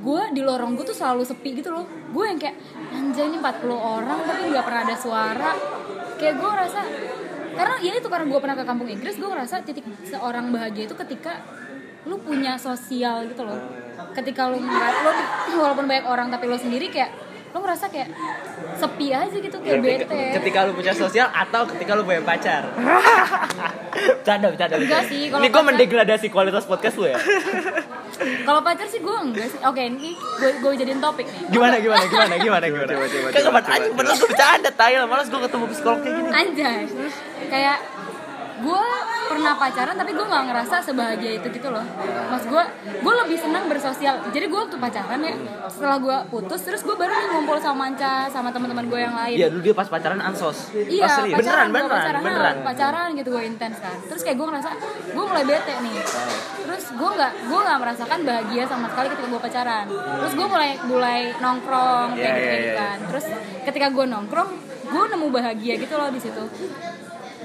gue 0.00 0.22
di 0.32 0.40
lorong 0.40 0.72
gue 0.76 0.84
tuh 0.88 0.96
selalu 0.96 1.28
sepi 1.28 1.60
gitu 1.60 1.68
loh. 1.68 1.84
Gue 2.10 2.24
yang 2.32 2.40
kayak 2.40 2.56
anjay 2.90 3.28
ini 3.28 3.36
40 3.36 3.68
orang 3.76 4.18
tapi 4.24 4.48
nggak 4.48 4.64
pernah 4.64 4.82
ada 4.88 4.96
suara. 4.96 5.52
Kayak 6.16 6.34
gue 6.40 6.48
ngerasa 6.48 6.80
karena 7.50 7.74
ya 7.84 7.92
itu 8.00 8.08
karena 8.08 8.24
gue 8.24 8.40
pernah 8.40 8.56
ke 8.56 8.64
kampung 8.64 8.88
Inggris, 8.88 9.20
gue 9.20 9.28
ngerasa 9.28 9.60
titik 9.66 9.84
seorang 10.08 10.48
bahagia 10.48 10.88
itu 10.88 10.96
ketika 10.96 11.44
lu 12.08 12.16
punya 12.16 12.56
sosial 12.56 13.28
gitu 13.28 13.44
loh. 13.44 13.60
Ketika 14.16 14.48
lu 14.48 14.56
lu 14.64 15.10
walaupun 15.62 15.84
banyak 15.84 16.06
orang 16.08 16.32
tapi 16.32 16.48
lu 16.48 16.56
sendiri 16.56 16.88
kayak 16.88 17.29
lu 17.50 17.58
ngerasa 17.58 17.90
kayak 17.90 18.08
sepi 18.78 19.10
aja 19.10 19.34
gitu 19.34 19.56
kayak 19.58 19.82
bete. 19.82 20.22
ketika 20.38 20.58
lu 20.64 20.72
punya 20.72 20.94
sosial 20.94 21.26
atau 21.28 21.66
ketika 21.66 21.98
lu 21.98 22.06
punya 22.06 22.22
pacar 22.22 22.62
bercanda 24.22 24.46
bercanda 24.54 24.74
Enggak 24.78 25.04
sih, 25.10 25.26
kalau 25.28 25.42
ini 25.42 25.48
gue 25.50 25.62
mendegradasi 25.66 26.26
kualitas 26.30 26.64
podcast 26.64 26.94
lu 26.96 27.10
ya 27.10 27.18
Kalau 28.20 28.60
pacar 28.60 28.84
sih 28.84 29.00
gue 29.00 29.16
enggak 29.16 29.48
sih. 29.48 29.56
Oke, 29.64 29.80
ini 29.80 30.12
gue 30.12 30.50
gue 30.60 30.70
jadiin 30.76 31.00
topik 31.00 31.24
nih. 31.24 31.40
gimana 31.48 31.80
gimana 31.80 32.04
gimana 32.04 32.34
gimana 32.36 32.64
gimana 32.68 32.90
coba, 32.92 33.06
coba, 33.08 33.28
kan 33.32 33.40
coba, 33.40 33.58
aja 33.64 33.88
bener 33.96 34.12
gue 34.12 34.28
bercanda 34.28 34.70
tayal 34.76 35.02
malas 35.08 35.26
gue 35.32 35.40
ketemu 35.40 35.64
psikolog 35.72 36.00
kayak 36.04 36.14
gini 36.20 36.28
Anjay. 36.28 36.80
Kayak 37.48 37.78
gue 38.60 38.84
pernah 39.30 39.54
pacaran 39.54 39.94
tapi 39.94 40.10
gue 40.10 40.26
nggak 40.26 40.44
ngerasa 40.50 40.76
sebahagia 40.82 41.38
itu 41.38 41.46
gitu 41.54 41.70
loh. 41.70 41.86
Mas 42.26 42.42
gue 42.42 42.62
gue 42.98 43.14
lebih 43.22 43.38
senang 43.38 43.64
bersosial. 43.64 44.18
Jadi 44.28 44.50
gue 44.50 44.58
waktu 44.58 44.74
pacaran 44.74 45.22
ya 45.22 45.34
setelah 45.70 45.96
gue 45.96 46.16
putus 46.28 46.60
terus 46.60 46.82
gue 46.82 46.92
baru 46.92 47.14
nih 47.14 47.28
ngumpul 47.30 47.56
sama 47.56 47.86
Manca 47.86 48.26
sama 48.26 48.50
teman-teman 48.50 48.90
gue 48.90 48.98
yang 48.98 49.14
lain. 49.14 49.36
Iya 49.38 49.46
dulu 49.48 49.62
dia 49.62 49.72
pas 49.72 49.86
pacaran 49.86 50.18
ansos 50.18 50.74
Iya, 50.74 51.06
Oh, 51.06 51.24
pacaran, 51.30 51.30
beneran 51.30 51.68
beneran 51.70 51.88
pacaran, 51.88 52.20
beneran 52.20 52.56
pacaran 52.60 53.08
gitu 53.14 53.28
gue 53.30 53.42
intens 53.46 53.78
kan. 53.78 53.96
Terus 54.04 54.20
kayak 54.20 54.36
gue 54.36 54.46
ngerasa 54.50 54.70
gue 55.06 55.24
mulai 55.24 55.44
bete 55.46 55.74
nih. 55.78 55.96
Terus 56.60 56.84
gue 56.90 57.10
nggak 57.14 57.32
gue 57.46 57.60
nggak 57.62 57.78
merasakan 57.78 58.18
bahagia 58.26 58.62
sama 58.66 58.86
sekali 58.90 59.06
ketika 59.08 59.28
gue 59.30 59.40
pacaran. 59.40 59.86
Terus 59.88 60.32
gue 60.34 60.46
mulai 60.46 60.70
mulai 60.84 61.20
nongkrong 61.38 62.08
kayak 62.12 62.26
Iya, 62.26 62.34
gitu, 62.34 62.42
iya, 62.42 62.58
gitu 62.58 62.66
iya. 62.66 62.74
kan. 62.76 62.96
Terus 63.06 63.24
ketika 63.62 63.86
gue 63.88 64.04
nongkrong, 64.04 64.50
gue 64.90 65.02
nemu 65.06 65.26
bahagia 65.30 65.74
gitu 65.76 65.94
loh 65.94 66.08
di 66.10 66.18
situ. 66.18 66.44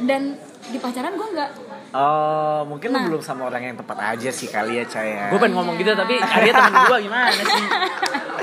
Dan 0.02 0.22
di 0.66 0.78
pacaran 0.78 1.14
gue 1.14 1.28
nggak. 1.32 1.52
Oh, 1.92 2.66
mungkin 2.66 2.90
Nah. 2.90 3.04
lu 3.04 3.14
belum 3.14 3.22
sama 3.22 3.48
orang 3.48 3.62
yang 3.64 3.76
tepat 3.76 3.98
aja 4.16 4.30
sih 4.30 4.48
kali 4.48 4.78
ya, 4.78 4.84
Cah 4.84 5.02
ya. 5.02 5.26
gue 5.30 5.38
pengen 5.38 5.56
ngomong 5.56 5.76
gitu 5.76 5.92
tapi 5.92 6.18
Arya 6.36 6.52
temen 6.52 6.74
gue 6.86 6.98
gimana 7.04 7.30
sih 7.32 7.64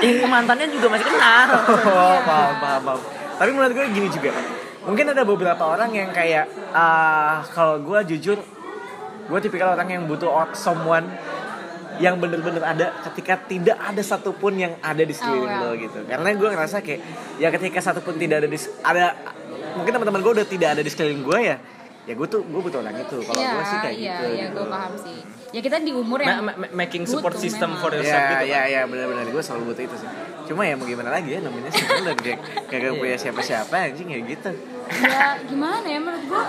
yang 0.03 0.27
mantannya 0.27 0.67
juga 0.67 0.87
masih 0.89 1.05
kenal 1.05 1.47
Oh, 1.93 2.17
paham, 2.21 2.53
paham, 2.57 2.81
paham. 2.83 2.99
Tapi 3.33 3.49
menurut 3.51 3.73
gue 3.73 3.85
gini 3.89 4.07
juga. 4.07 4.31
Mungkin 4.83 5.05
ada 5.09 5.23
beberapa 5.23 5.63
orang 5.63 5.91
yang 5.91 6.09
kayak 6.11 6.45
ah 6.71 7.39
kalau 7.47 7.79
gue 7.79 7.99
jujur 8.11 8.37
gue 9.23 9.39
tipikal 9.39 9.71
orang 9.71 9.87
yang 9.87 10.03
butuh 10.03 10.27
someone 10.51 11.07
yang 11.97 12.17
bener-bener 12.17 12.59
ada 12.59 12.89
ketika 13.05 13.37
tidak 13.39 13.77
ada 13.77 14.01
satupun 14.01 14.57
yang 14.57 14.73
ada 14.81 14.99
di 14.99 15.13
sekeliling 15.13 15.45
Oh, 15.47 15.61
lo 15.61 15.69
wow. 15.71 15.73
gitu. 15.77 15.99
Karena 16.03 16.27
gue 16.33 16.49
ngerasa 16.49 16.77
kayak 16.81 16.99
ya 17.37 17.47
ketika 17.47 17.79
satupun 17.79 18.17
tidak 18.17 18.43
ada 18.43 18.47
di 18.49 18.57
ada 18.81 19.05
mungkin 19.73 19.91
teman-teman 19.93 20.19
gue 20.19 20.33
udah 20.41 20.47
tidak 20.49 20.69
ada 20.73 20.81
di 20.81 20.89
sekeliling 20.89 21.21
gue 21.21 21.39
ya 21.39 21.57
ya 22.03 22.13
gue 22.13 22.27
tuh 22.27 22.41
gue 22.41 22.61
butuh 22.61 22.79
orang 22.79 22.95
itu 22.97 23.17
kalau 23.21 23.37
Iya, 23.37 23.49
gue 23.49 23.63
sih 23.63 23.77
kayak 23.79 23.95
iya, 23.95 24.11
gitu 24.11 24.25
iya, 24.29 24.45
gitu. 24.45 24.55
gue 24.55 24.65
paham 24.67 24.93
sih. 24.97 25.17
Ya 25.49 25.61
kita 25.61 25.77
di 25.79 25.91
umur 25.93 26.17
yang 26.17 26.41
ma- 26.41 26.57
ma- 26.57 26.73
making 26.75 27.03
support 27.05 27.31
butuh 27.31 27.41
system 27.41 27.69
memang. 27.69 27.79
for 27.79 27.91
yourself 27.91 28.19
Ya, 28.19 28.31
gitu 28.33 28.45
ya, 28.49 28.61
ya, 28.65 28.81
benar-benar 28.83 29.25
gue 29.25 29.39
selalu 29.39 29.63
butuh 29.69 29.83
itu 29.85 29.95
sih. 29.97 30.09
Cuma 30.43 30.61
ya 30.61 30.73
mau 30.73 30.83
gimana 30.83 31.09
lagi 31.09 31.29
ya 31.29 31.39
namanya 31.39 31.69
sih 31.69 31.83
udah 31.85 32.15
kayak 32.15 32.39
kagak 32.67 32.93
punya 32.93 33.15
siapa-siapa 33.15 33.71
anjing 33.85 34.09
ya 34.09 34.19
gitu. 34.21 34.51
ya 34.99 35.39
gimana 35.41 35.85
ya 35.85 35.97
menurut 35.97 36.23
gue 36.25 36.43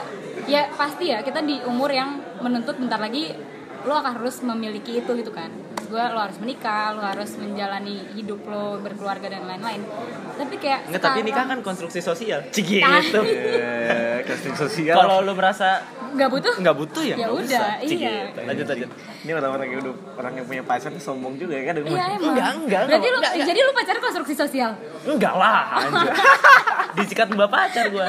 ya 0.46 0.66
pasti 0.72 1.04
ya 1.06 1.20
kita 1.20 1.38
di 1.40 1.62
umur 1.62 1.86
yang 1.88 2.10
menuntut 2.38 2.74
bentar 2.74 2.98
lagi 2.98 3.30
lo 3.80 3.94
akan 3.94 4.18
harus 4.18 4.42
memiliki 4.42 4.98
itu 4.98 5.10
gitu 5.14 5.30
kan 5.30 5.52
gue 5.84 6.04
lo 6.04 6.18
harus 6.18 6.38
menikah 6.38 6.92
lo 6.92 7.00
harus 7.00 7.30
menjalani 7.36 8.12
hidup 8.12 8.40
lo 8.44 8.78
berkeluarga 8.78 9.28
dan 9.28 9.44
lain-lain 9.44 9.80
tapi 10.34 10.54
kayak 10.58 10.90
Enggak, 10.90 11.02
tapi 11.04 11.18
nikah 11.22 11.46
kan 11.46 11.58
konstruksi 11.62 12.02
sosial. 12.02 12.42
Cigi 12.50 12.82
gitu. 12.82 13.22
Eh, 13.22 14.26
kasting 14.26 14.58
sosial. 14.58 14.98
Kalau 14.98 15.22
lu 15.22 15.30
merasa 15.30 15.78
nggak 16.10 16.30
butuh 16.30 16.54
nggak 16.58 16.76
butuh 16.76 17.02
ya 17.02 17.14
Ya 17.14 17.26
nggak 17.26 17.32
udah, 17.34 17.68
iya. 17.82 18.14
Gitu. 18.30 18.38
Lanjut 18.42 18.66
lanjut. 18.66 18.88
ini 19.22 19.30
orang-orang 19.30 19.66
yang 19.66 19.80
udah 19.82 19.94
orang 20.14 20.32
yang 20.34 20.46
punya 20.46 20.62
pacar 20.62 20.90
tuh 20.90 21.02
sombong 21.02 21.34
juga 21.34 21.54
ya 21.54 21.70
kan 21.70 21.74
iya 21.82 22.04
emang 22.14 22.34
Enggak, 22.34 22.50
enggak, 22.54 22.80
berarti 22.86 23.08
lu 23.08 23.18
enggak. 23.18 23.34
jadi 23.46 23.58
lu 23.60 23.72
pacaran 23.74 24.00
konstruksi 24.02 24.34
sosial 24.34 24.70
Enggak 25.06 25.34
lah, 25.34 25.62
anjir. 25.82 26.10
Disikat 26.98 27.26
mbak 27.30 27.50
pacar 27.50 27.84
gua. 27.90 28.08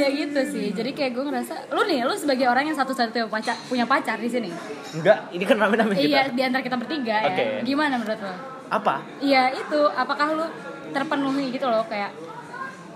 Iya 0.00 0.08
gitu 0.16 0.40
sih 0.48 0.66
jadi 0.72 0.90
kayak 0.90 1.12
gue 1.12 1.24
ngerasa 1.26 1.54
lu 1.70 1.82
nih 1.84 2.00
lu 2.02 2.14
sebagai 2.14 2.46
orang 2.46 2.64
yang 2.64 2.74
satu-satunya 2.74 3.26
pacar 3.26 3.56
punya 3.68 3.84
pacar 3.84 4.16
di 4.16 4.26
sini 4.26 4.48
Enggak, 4.90 5.28
ini 5.30 5.44
kan 5.44 5.56
rame-rame 5.56 5.92
kita. 5.92 6.02
iya 6.02 6.22
di 6.26 6.40
antara 6.40 6.64
kita 6.64 6.74
bertiga 6.74 7.16
Oke. 7.22 7.36
ya 7.36 7.60
gimana 7.60 7.94
menurut 7.94 8.18
lo 8.18 8.32
Apa? 8.70 9.02
Iya 9.18 9.50
itu, 9.52 9.80
apakah 9.90 10.26
lu 10.32 10.46
terpenuhi 10.88 11.50
gitu 11.50 11.66
loh 11.66 11.82
kayak 11.84 12.14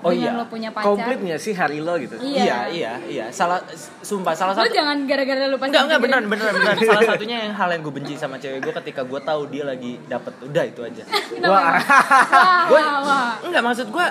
Oh 0.00 0.12
iya. 0.12 0.36
lo 0.36 0.44
punya 0.44 0.68
pacar? 0.68 0.84
komplit 0.86 1.16
sih 1.34 1.50
hari 1.50 1.80
lo 1.80 1.96
gitu 1.96 2.14
Iya. 2.16 2.38
Iya, 2.38 2.58
iya, 2.68 2.92
iya. 3.08 3.24
Salah 3.28 3.58
sumpah 4.00 4.36
salah 4.36 4.52
Lu 4.52 4.60
satu 4.60 4.70
jangan 4.70 5.02
gara-gara 5.02 5.48
lu 5.48 5.56
pacaran. 5.56 5.72
Enggak, 5.72 5.82
enggak 5.82 6.00
beneran, 6.04 6.24
beneran, 6.28 6.54
beneran. 6.54 6.76
Salah 6.78 7.02
satunya 7.16 7.36
yang 7.42 7.52
hal 7.52 7.68
yang 7.72 7.80
gue 7.80 7.94
benci 7.94 8.14
sama 8.14 8.36
cewek 8.36 8.60
gue 8.60 8.72
ketika 8.84 9.00
gue 9.02 9.16
tahu 9.18 9.48
dia 9.48 9.64
lagi 9.64 9.96
dapet 10.04 10.34
udah 10.44 10.64
itu 10.64 10.80
aja. 10.84 11.02
Wah. 11.42 11.74
Wah, 11.74 12.68
Gue 12.68 12.78
wah, 12.78 12.98
wah. 13.00 13.30
enggak 13.42 13.62
maksud 13.64 13.88
gue 13.88 14.06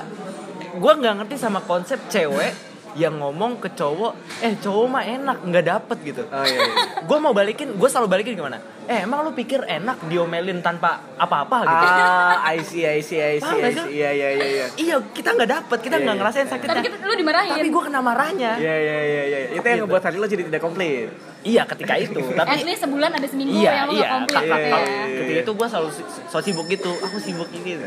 gue 0.73 0.93
nggak 0.97 1.13
ngerti 1.15 1.35
sama 1.37 1.61
konsep 1.61 2.01
cewek 2.09 2.72
yang 2.95 3.15
ngomong 3.15 3.57
ke 3.57 3.69
cowok, 3.69 4.13
eh 4.39 4.53
cowok 4.55 4.85
mah 4.87 5.03
enak 5.03 5.37
nggak 5.41 5.65
dapet 5.65 5.97
gitu. 6.03 6.21
oh 6.23 6.43
iya, 6.43 6.59
iya. 6.59 6.73
Gue 7.01 7.17
mau 7.17 7.31
balikin, 7.31 7.73
gue 7.73 7.89
selalu 7.89 8.07
balikin 8.07 8.33
gimana? 8.33 8.57
Eh 8.83 9.01
emang 9.01 9.21
lu 9.21 9.31
pikir 9.31 9.63
enak 9.63 10.05
diomelin 10.05 10.59
tanpa 10.59 10.99
apa-apa 11.15 11.63
gitu? 11.63 11.85
ah 11.89 12.43
I 12.43 12.59
see 12.61 12.83
I 12.83 12.99
see 12.99 13.17
I 13.17 13.37
see, 13.37 13.47
Paham 13.49 13.59
I 13.59 13.71
see. 13.71 13.89
iya 13.93 14.09
iya 14.11 14.29
iya 14.29 14.45
iya 14.45 14.65
Iya 14.75 14.95
kita 15.07 15.29
nggak 15.31 15.49
dapet, 15.49 15.77
kita 15.81 15.95
Iya, 15.95 16.03
nggak 16.03 16.13
iya. 16.13 16.21
ngerasain 16.21 16.45
Tapi 16.45 16.53
sakitnya. 16.59 16.81
kita, 16.83 16.95
lu 17.01 17.13
dimarahin. 17.15 17.51
Tapi 17.55 17.69
gue 17.69 17.83
kena 17.83 17.99
marahnya. 17.99 18.51
iya 18.55 18.75
iya 18.75 18.97
iya 19.01 19.23
iya 19.23 19.37
itu 19.49 19.63
yang 19.63 19.73
Gitu. 19.73 19.83
ngebuat 19.83 20.03
hari 20.03 20.17
lo 20.17 20.25
jadi 20.25 20.43
tidak 20.45 20.61
komplit 20.61 21.09
Iya 21.43 21.63
ketika 21.65 21.93
itu, 21.97 22.19
At 22.31 22.47
tapi 22.47 22.63
least 22.63 22.81
sebulan 22.81 23.11
ada 23.11 23.27
seminggu 23.27 23.51
iya 23.53 23.71
yang 23.73 23.87
lu 23.87 23.93
iya 23.93 24.03
gak 24.03 24.11
komplit 24.13 24.37
gitu 24.37 24.53
iya, 24.53 24.63
ya. 24.63 24.79
iya. 24.79 25.17
ketika 25.17 25.39
itu 25.41 25.51
gue 25.53 25.67
selalu 25.67 25.89
so 26.23 26.37
sibuk 26.39 26.65
gitu 26.67 26.91
aku 26.97 27.17
sibuk 27.17 27.49
ini 27.51 27.71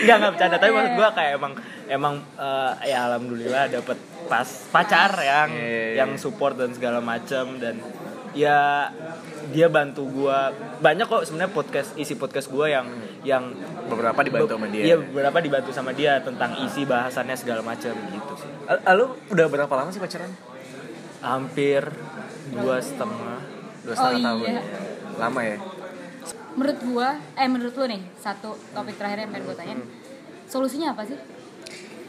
nggak 0.00 0.16
nggak 0.16 0.32
bercanda 0.32 0.56
tapi 0.56 0.72
maksud 0.72 0.92
gue 0.94 1.08
kayak 1.12 1.32
emang 1.36 1.52
emang 1.86 2.14
eh, 2.34 2.72
ya 2.86 2.98
alhamdulillah 3.06 3.64
dapet 3.68 3.98
pas 4.26 4.46
pacar 4.70 5.10
yang 5.16 5.48
Iya, 5.50 5.58
iya, 5.60 5.82
iya. 5.90 5.94
yang 5.98 6.10
support 6.14 6.54
dan 6.54 6.70
segala 6.70 6.98
macam 6.98 7.58
dan 7.58 7.82
ya 8.30 8.86
dia 9.50 9.66
bantu 9.66 10.06
gua 10.06 10.54
banyak 10.78 11.02
kok 11.02 11.26
sebenarnya 11.26 11.50
podcast 11.50 11.90
isi 11.94 12.14
podcast 12.14 12.46
gua 12.46 12.70
yang 12.70 12.86
yang 13.26 13.50
beberapa 13.90 14.22
dibantu 14.22 14.54
sama 14.54 14.70
dia 14.70 14.82
Iya, 14.86 14.96
beberapa 15.02 15.38
dibantu 15.40 15.70
sama 15.74 15.90
dia 15.90 16.22
tentang 16.22 16.54
isi 16.62 16.86
bahasannya 16.86 17.34
segala 17.34 17.58
macam 17.60 17.90
gitu 17.90 18.32
sih. 18.38 18.50
Al- 18.64 18.86
Lalu 18.86 19.04
udah 19.28 19.46
berapa 19.50 19.72
lama 19.74 19.90
sih 19.90 19.98
pacaran? 19.98 20.30
Hampir 21.20 21.82
dua 22.54 22.78
setengah. 22.78 23.42
Dua 23.82 23.94
setengah 23.94 24.14
Oh, 24.14 24.26
tahun. 24.30 24.46
iya. 24.46 24.62
Lama 25.18 25.40
ya? 25.42 25.56
Menurut 26.54 26.78
gua 26.86 27.08
eh 27.38 27.48
menurut 27.48 27.74
lu 27.76 27.86
nih 27.86 28.02
satu 28.18 28.58
topik 28.74 28.96
terakhir 29.00 29.26
yang 29.26 29.30
pengen 29.32 29.44
gue 29.48 29.56
tanyain 29.56 29.80
solusinya 30.50 30.92
apa 30.92 31.06
sih 31.06 31.18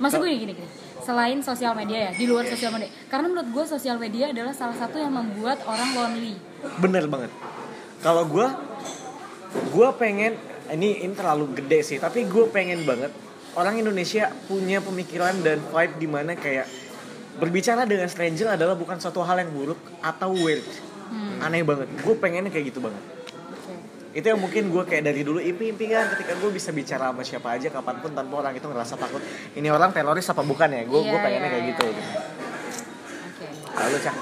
maksud 0.02 0.18
gue 0.18 0.30
gini 0.34 0.54
gini 0.58 0.70
selain 1.02 1.40
sosial 1.46 1.74
media 1.78 2.10
ya 2.10 2.12
di 2.14 2.26
luar 2.26 2.46
sosial 2.50 2.74
media 2.74 2.90
karena 3.10 3.30
menurut 3.30 3.50
gue 3.54 3.66
sosial 3.70 3.98
media 4.02 4.34
adalah 4.34 4.54
salah 4.54 4.78
satu 4.78 4.98
yang 4.98 5.14
membuat 5.14 5.62
orang 5.66 5.90
lonely 5.94 6.36
Bener 6.78 7.10
banget. 7.10 7.32
Kalau 8.02 8.26
gue, 8.30 8.48
gue 9.74 9.90
pengen 9.98 10.38
ini 10.70 11.02
ini 11.02 11.14
terlalu 11.14 11.58
gede 11.58 11.82
sih, 11.82 11.98
tapi 11.98 12.26
gue 12.26 12.46
pengen 12.50 12.86
banget 12.86 13.10
orang 13.58 13.82
Indonesia 13.82 14.30
punya 14.46 14.80
pemikiran 14.80 15.42
dan 15.44 15.60
vibe 15.60 15.96
di 15.98 16.08
mana 16.08 16.38
kayak 16.38 16.70
berbicara 17.42 17.84
dengan 17.90 18.08
stranger 18.08 18.56
adalah 18.56 18.78
bukan 18.78 19.02
suatu 19.02 19.26
hal 19.26 19.42
yang 19.42 19.52
buruk 19.52 19.80
atau 20.06 20.32
weird. 20.38 20.64
Aneh 21.44 21.66
banget. 21.66 21.90
Gue 22.06 22.16
pengennya 22.16 22.54
kayak 22.54 22.72
gitu 22.72 22.80
banget. 22.80 23.02
Itu 24.12 24.26
yang 24.26 24.38
mungkin 24.38 24.68
gue 24.68 24.84
kayak 24.84 25.04
dari 25.04 25.22
dulu 25.22 25.40
impi-impi 25.40 25.88
kan 25.88 26.10
ketika 26.10 26.36
gue 26.36 26.50
bisa 26.50 26.70
bicara 26.70 27.08
sama 27.08 27.22
siapa 27.22 27.48
aja 27.50 27.68
kapan 27.68 27.96
pun 27.98 28.12
tanpa 28.12 28.34
orang 28.38 28.54
itu 28.54 28.66
ngerasa 28.66 28.96
takut. 28.96 29.24
Ini 29.52 29.68
orang 29.68 29.90
teroris 29.90 30.26
apa 30.26 30.42
bukan 30.42 30.68
ya? 30.70 30.84
Gue 30.84 31.00
gue 31.02 31.10
Iya, 31.10 31.20
pengennya 31.20 31.40
iya, 31.42 31.50
kayak 31.50 31.64
iya. 31.64 31.72
gitu. 31.72 31.86
gitu. 31.88 32.12
oke 33.24 33.46
Lalu 33.78 33.98
cah. 34.00 34.16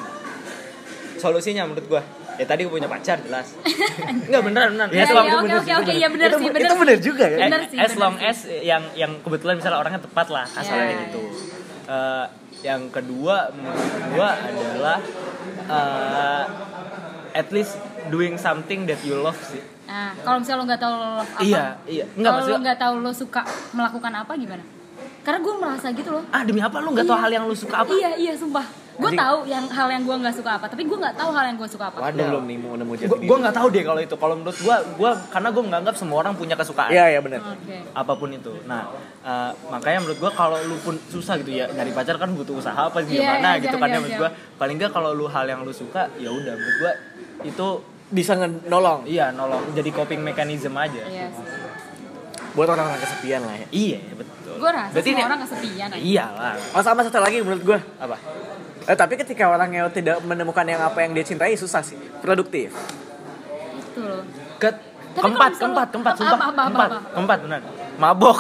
Solusinya 1.18 1.64
menurut 1.66 1.88
gua 1.90 2.02
ya 2.38 2.46
tadi 2.46 2.64
gua 2.64 2.74
punya 2.74 2.88
pacar 2.88 3.20
jelas. 3.20 3.52
Enggak 4.24 4.42
beneran 4.42 4.70
beneran. 4.72 4.90
Ya, 4.90 5.04
As 5.04 5.12
long- 5.12 5.28
ya, 5.28 5.36
oke 5.36 5.54
oke 5.58 5.72
oke 5.76 5.92
iya 5.92 6.08
benar 6.08 6.28
Itu- 6.30 6.38
sih 6.38 6.46
itu 6.46 6.56
benar 6.56 6.78
bener 6.78 6.98
juga 7.02 7.26
ya? 7.28 7.38
benar 7.44 7.60
Eh, 7.60 7.68
sih 7.68 7.78
as 7.78 7.94
long 7.96 8.16
as 8.18 8.38
yang 8.48 8.84
yang 8.94 9.12
kebetulan 9.20 9.58
misalnya 9.58 9.80
orangnya 9.80 10.00
tepat 10.00 10.28
lah 10.30 10.48
asalnya 10.48 10.86
Iya, 10.86 11.00
gitu. 11.04 11.22
Eh, 11.90 12.26
yang 12.62 12.82
kedua 12.88 13.52
menurut 13.52 13.84
gua 14.14 14.30
adalah 14.38 14.98
eh, 15.68 16.44
at 17.34 17.48
least 17.50 17.76
doing 18.08 18.38
something 18.38 18.86
that 18.86 19.02
you 19.04 19.18
love 19.18 19.38
sih. 19.44 19.60
Nah 19.90 20.14
kalau 20.16 20.38
misalnya 20.38 20.60
lo 20.60 20.66
nggak 20.66 20.80
tahu 20.80 20.94
lo 20.94 21.08
love 21.16 21.32
apa 21.32 21.42
Iya, 21.42 21.64
iya. 21.86 22.06
Enggak 22.14 22.32
kalau 22.32 22.46
lo 22.46 22.58
nggak 22.62 22.78
tahu 22.78 22.94
lo 23.02 23.12
suka 23.12 23.42
melakukan 23.72 24.14
apa 24.16 24.32
gimana 24.36 24.64
karena 25.20 25.40
gue 25.40 25.54
merasa 25.56 25.88
gitu 25.90 26.10
loh 26.12 26.24
ah 26.30 26.42
demi 26.42 26.60
apa 26.60 26.78
lu 26.78 26.90
nggak 26.92 27.04
tahu 27.04 27.18
Iya. 27.18 27.24
hal 27.24 27.32
yang 27.34 27.44
lu 27.44 27.56
suka 27.56 27.76
apa? 27.80 27.92
iya 27.92 28.10
iya 28.16 28.34
sumpah 28.34 28.66
gue 29.00 29.12
tahu 29.16 29.38
yang 29.46 29.64
hal 29.66 29.88
yang 29.88 30.04
gue 30.04 30.12
nggak 30.14 30.36
suka 30.36 30.52
apa 30.54 30.66
tapi 30.68 30.84
gue 30.84 30.94
nggak 30.94 31.16
tahu 31.16 31.30
hal 31.32 31.46
yang 31.46 31.56
gue 31.56 31.70
suka 31.70 31.86
apa 31.88 31.98
Waduh, 32.02 32.20
belum 32.22 32.44
nih 32.46 32.58
mau 32.58 32.76
nemu 32.76 32.94
diri. 32.94 33.08
gua 33.24 33.38
nggak 33.40 33.56
tahu 33.56 33.68
deh 33.70 33.82
kalau 33.82 34.02
itu. 34.02 34.12
Kalau 34.14 34.36
menurut 34.36 34.60
gua, 34.60 34.76
gua 34.94 35.12
karena 35.30 35.50
gua 35.50 35.64
menganggap 35.64 35.96
semua 35.96 36.18
orang 36.20 36.36
punya 36.36 36.54
kesukaan. 36.54 36.92
Iya, 36.92 37.06
iya 37.10 37.20
benar. 37.20 37.40
oke 37.42 37.76
apa 37.96 38.14
pun 38.14 38.30
itu. 38.30 38.52
Nah, 38.66 38.92
eh, 39.22 39.52
makanya 39.66 40.00
menurut 40.04 40.20
gua 40.20 40.32
kalau 40.34 40.60
lu 40.62 40.76
pun 40.78 41.00
susah 41.08 41.40
gitu 41.40 41.52
ya 41.54 41.66
nyari 41.70 41.90
pacar 41.90 42.16
kan 42.16 42.28
butuh 42.30 42.52
usaha 42.54 42.76
apa 42.78 43.00
Iya, 43.00 43.08
gimana 43.10 43.50
iya, 43.50 43.62
gitu 43.62 43.72
siap, 43.72 43.80
kan 43.80 43.88
ya 43.88 43.94
siap, 43.94 44.02
menurut 44.02 44.16
siap. 44.20 44.24
gua. 44.28 44.58
Paling 44.60 44.76
nggak 44.76 44.92
kalau 44.92 45.10
lu 45.14 45.26
hal 45.28 45.46
yang 45.48 45.62
lu 45.64 45.72
suka 45.72 46.02
ya 46.18 46.30
udah 46.30 46.54
menurut 46.54 46.78
gua 46.78 46.92
itu 47.42 47.68
Bisa 48.10 48.34
nolong 48.66 49.06
iya 49.06 49.30
nolong 49.30 49.70
jadi 49.72 49.90
coping 49.90 50.20
mechanism 50.20 50.74
aja. 50.76 51.04
iya 51.06 51.30
sih 51.30 51.46
buat 52.50 52.66
orang-orang 52.68 52.98
kesepian 53.00 53.46
lah 53.46 53.56
ya. 53.56 53.68
Iya, 53.70 54.00
betul. 54.16 54.58
gue 54.58 54.72
rasa 54.74 54.90
Berarti 54.90 55.06
semua 55.06 55.16
ini- 55.16 55.28
orang 55.30 55.40
kesepian 55.40 55.88
aja. 55.88 56.02
Iyalah. 56.02 56.54
Oh 56.74 56.82
sama 56.82 57.06
satu 57.06 57.22
lagi 57.22 57.38
menurut 57.40 57.62
gue. 57.64 57.80
Apa? 57.96 58.18
Eh, 58.84 58.98
tapi 58.98 59.14
ketika 59.16 59.44
orangnya 59.48 59.86
tidak 59.88 60.18
menemukan 60.26 60.66
yang 60.66 60.82
apa 60.82 60.98
yang 61.00 61.14
dia 61.14 61.22
cintai 61.22 61.54
susah 61.54 61.80
sih. 61.80 61.96
Produktif. 62.20 62.74
itu 63.80 64.02
loh 64.02 64.26
Ke 64.58 64.74
Tapi 64.74 65.24
keempat, 65.24 65.52
keempat, 65.56 65.88
keempat, 65.90 66.14
apa, 66.14 66.20
sumpah. 66.20 66.36
apa, 66.36 66.46
apa, 66.48 66.62
keempat, 66.64 66.90
apa? 66.90 67.00
keempat 67.14 67.38
benar. 67.40 67.62
Mabok. 68.00 68.40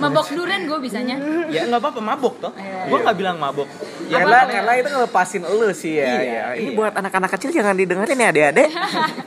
Mabok 0.00 0.26
durian 0.32 0.64
gue 0.64 0.78
bisanya 0.80 1.20
ya 1.52 1.68
nggak 1.68 1.80
apa-apa 1.84 2.00
mabok 2.00 2.34
toh. 2.40 2.52
Iya. 2.56 2.88
Gua 2.88 2.98
nggak 3.04 3.16
bilang 3.20 3.36
mabok. 3.36 3.68
Ya, 4.08 4.24
Apa 4.24 4.28
karena, 4.28 4.38
ya? 4.40 4.52
karena 4.58 4.72
itu 4.80 4.88
ngelepasin 4.88 5.42
elu 5.44 5.68
sih 5.72 5.92
ya. 6.00 6.04
Iya, 6.04 6.20
ya. 6.20 6.42
Ini 6.58 6.70
iya. 6.72 6.76
buat 6.76 6.92
anak-anak 6.96 7.30
kecil 7.36 7.50
jangan 7.52 7.76
didengerin 7.76 8.18
ya 8.18 8.28
adik-adik. 8.32 8.68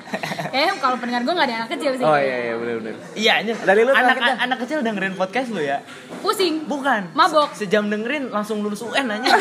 eh 0.55 0.69
kalau 0.79 0.95
pendengar 0.97 1.21
gue 1.27 1.33
gak 1.35 1.47
ada 1.51 1.55
anak 1.63 1.69
kecil 1.75 1.91
sih 1.99 2.05
oh 2.05 2.17
iya 2.17 2.37
iya 2.49 2.53
benar-benar. 2.57 2.93
Iya, 3.13 3.31
aja. 3.43 3.53
Dari 3.61 3.81
lu 3.85 3.91
anak 3.93 4.17
dah. 4.17 4.35
anak 4.41 4.57
kecil 4.65 4.77
dengerin 4.81 5.13
podcast 5.15 5.49
lu 5.53 5.61
ya. 5.61 5.77
pusing 6.25 6.65
Bukan. 6.65 7.13
Mabok. 7.13 7.53
Se- 7.53 7.69
Sejam 7.69 7.87
dengerin 7.89 8.33
langsung 8.33 8.65
lulus 8.65 8.81
UN 8.81 9.05
aja. 9.09 9.29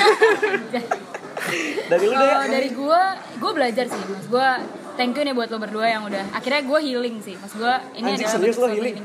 Dari 1.92 2.04
lu 2.08 2.14
deh. 2.16 2.48
dari 2.48 2.70
gue 2.72 3.02
gue 3.36 3.52
belajar 3.52 3.84
sih 3.84 4.00
mas 4.08 4.24
gue 4.24 4.48
thank 4.94 5.12
you 5.12 5.22
nih 5.22 5.33
buat 5.33 5.48
lo 5.48 5.59
berdua 5.59 5.87
yang 5.88 6.02
udah 6.02 6.24
akhirnya 6.30 6.62
gue 6.62 6.78
healing 6.80 7.16
sih 7.18 7.35
mas 7.37 7.52
gue 7.52 7.72
ini 7.94 8.11
Anjing, 8.11 8.24
adalah 8.24 8.35
serius 8.37 8.57
lo 8.57 8.68
healing? 8.68 8.96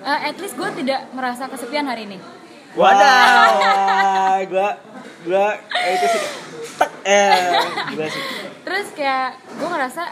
Eh, 0.00 0.20
at 0.24 0.36
least 0.36 0.54
gue 0.54 0.68
tidak 0.76 1.00
merasa 1.10 1.44
kesepian 1.46 1.84
hari 1.84 2.04
ini 2.04 2.18
Wadaw. 2.70 3.50
gua 4.52 4.68
gua 5.20 5.46
eh, 5.76 5.92
itu 5.92 6.06
sih 6.08 6.22
tek 6.76 6.90
eh 7.02 7.60
gila 7.90 8.06
sih. 8.06 8.22
terus 8.62 8.86
kayak 8.92 9.28
gue 9.52 9.68
ngerasa 9.68 10.02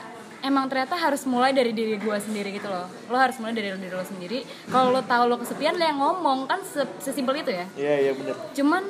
emang 0.41 0.67
ternyata 0.67 0.95
harus 0.95 1.23
mulai 1.25 1.51
dari 1.51 1.71
diri 1.71 1.97
gue 1.97 2.17
sendiri 2.19 2.51
gitu 2.53 2.67
loh 2.67 2.85
lo 3.07 3.17
harus 3.17 3.39
mulai 3.39 3.53
dari 3.53 3.71
diri 3.73 3.91
lo 3.91 4.03
sendiri 4.03 4.39
kalau 4.67 4.91
lo 4.91 5.01
tahu 5.03 5.27
lo 5.27 5.37
kesepian 5.37 5.75
lo 5.75 5.85
yang 5.85 5.97
ngomong 5.97 6.45
kan 6.45 6.61
se- 6.63 6.99
sesimpel 7.01 7.37
itu 7.37 7.51
ya 7.51 7.65
Iya 7.75 7.95
iya 8.01 8.13
benar. 8.13 8.35
cuman 8.53 8.83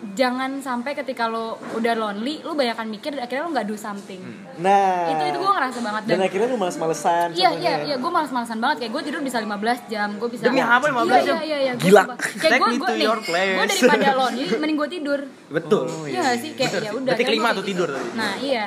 jangan 0.00 0.64
sampai 0.64 0.96
ketika 0.96 1.28
lo 1.28 1.60
udah 1.76 1.92
lonely 1.92 2.40
lo 2.40 2.56
banyak 2.56 2.72
mikir 2.88 3.12
dan 3.12 3.28
akhirnya 3.28 3.42
lo 3.44 3.50
nggak 3.52 3.68
do 3.68 3.76
something 3.76 4.20
Nah. 4.60 5.08
itu 5.08 5.22
itu 5.32 5.38
gue 5.40 5.52
ngerasa 5.56 5.78
banget 5.80 6.02
Dan 6.04 6.20
dan 6.20 6.20
akhirnya 6.28 6.48
lu 6.52 6.58
males-malesan. 6.60 7.28
Iya 7.32 7.50
iya 7.56 7.74
iya 7.88 7.96
gue 7.96 8.10
malas-malasan 8.12 8.60
banget 8.60 8.76
kayak 8.84 8.92
gue 8.92 9.02
tidur 9.08 9.20
bisa 9.24 9.40
15 9.40 9.88
jam 9.88 10.08
gue 10.20 10.28
bisa 10.28 10.44
Demi 10.44 10.60
apa 10.60 10.84
15 10.84 11.00
iya, 11.00 11.20
jam? 11.24 11.36
Iya 11.40 11.40
iya 11.40 11.58
iya 11.60 11.72
gua 11.72 11.84
Gila. 11.84 12.02
sumpah. 12.04 12.16
Kayak 12.36 12.52
gue 12.60 12.68
gue 12.76 12.88
nih 12.92 13.08
gue 13.08 13.64
daripada 13.72 14.08
lonely 14.16 14.44
mending 14.60 14.76
gue 14.76 14.88
tidur 14.92 15.20
Betul. 15.48 15.86
Iya 16.12 16.20
gak 16.28 16.38
sih 16.44 16.50
kayak 16.52 16.70
ya 16.76 16.92
udah 16.92 17.12
Berarti 17.12 17.24
kelima 17.24 17.48
gua 17.48 17.58
tuh 17.58 17.64
tidur 17.64 17.88
gitu. 17.88 17.96
tadi. 17.96 18.10
Nah 18.20 18.32
iya 18.36 18.64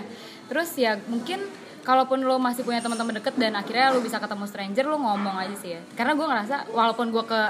terus 0.50 0.70
ya 0.74 0.92
mungkin 1.06 1.40
kalaupun 1.84 2.20
lo 2.24 2.40
masih 2.40 2.64
punya 2.64 2.80
teman-teman 2.80 3.20
deket 3.20 3.36
dan 3.38 3.54
akhirnya 3.54 3.92
lo 3.94 4.00
bisa 4.02 4.18
ketemu 4.18 4.46
stranger 4.50 4.86
lo 4.88 4.98
ngomong 4.98 5.36
aja 5.36 5.56
sih 5.60 5.70
ya 5.78 5.82
karena 5.94 6.16
gue 6.16 6.26
ngerasa 6.26 6.56
walaupun 6.72 7.12
gue 7.12 7.24
ke 7.28 7.42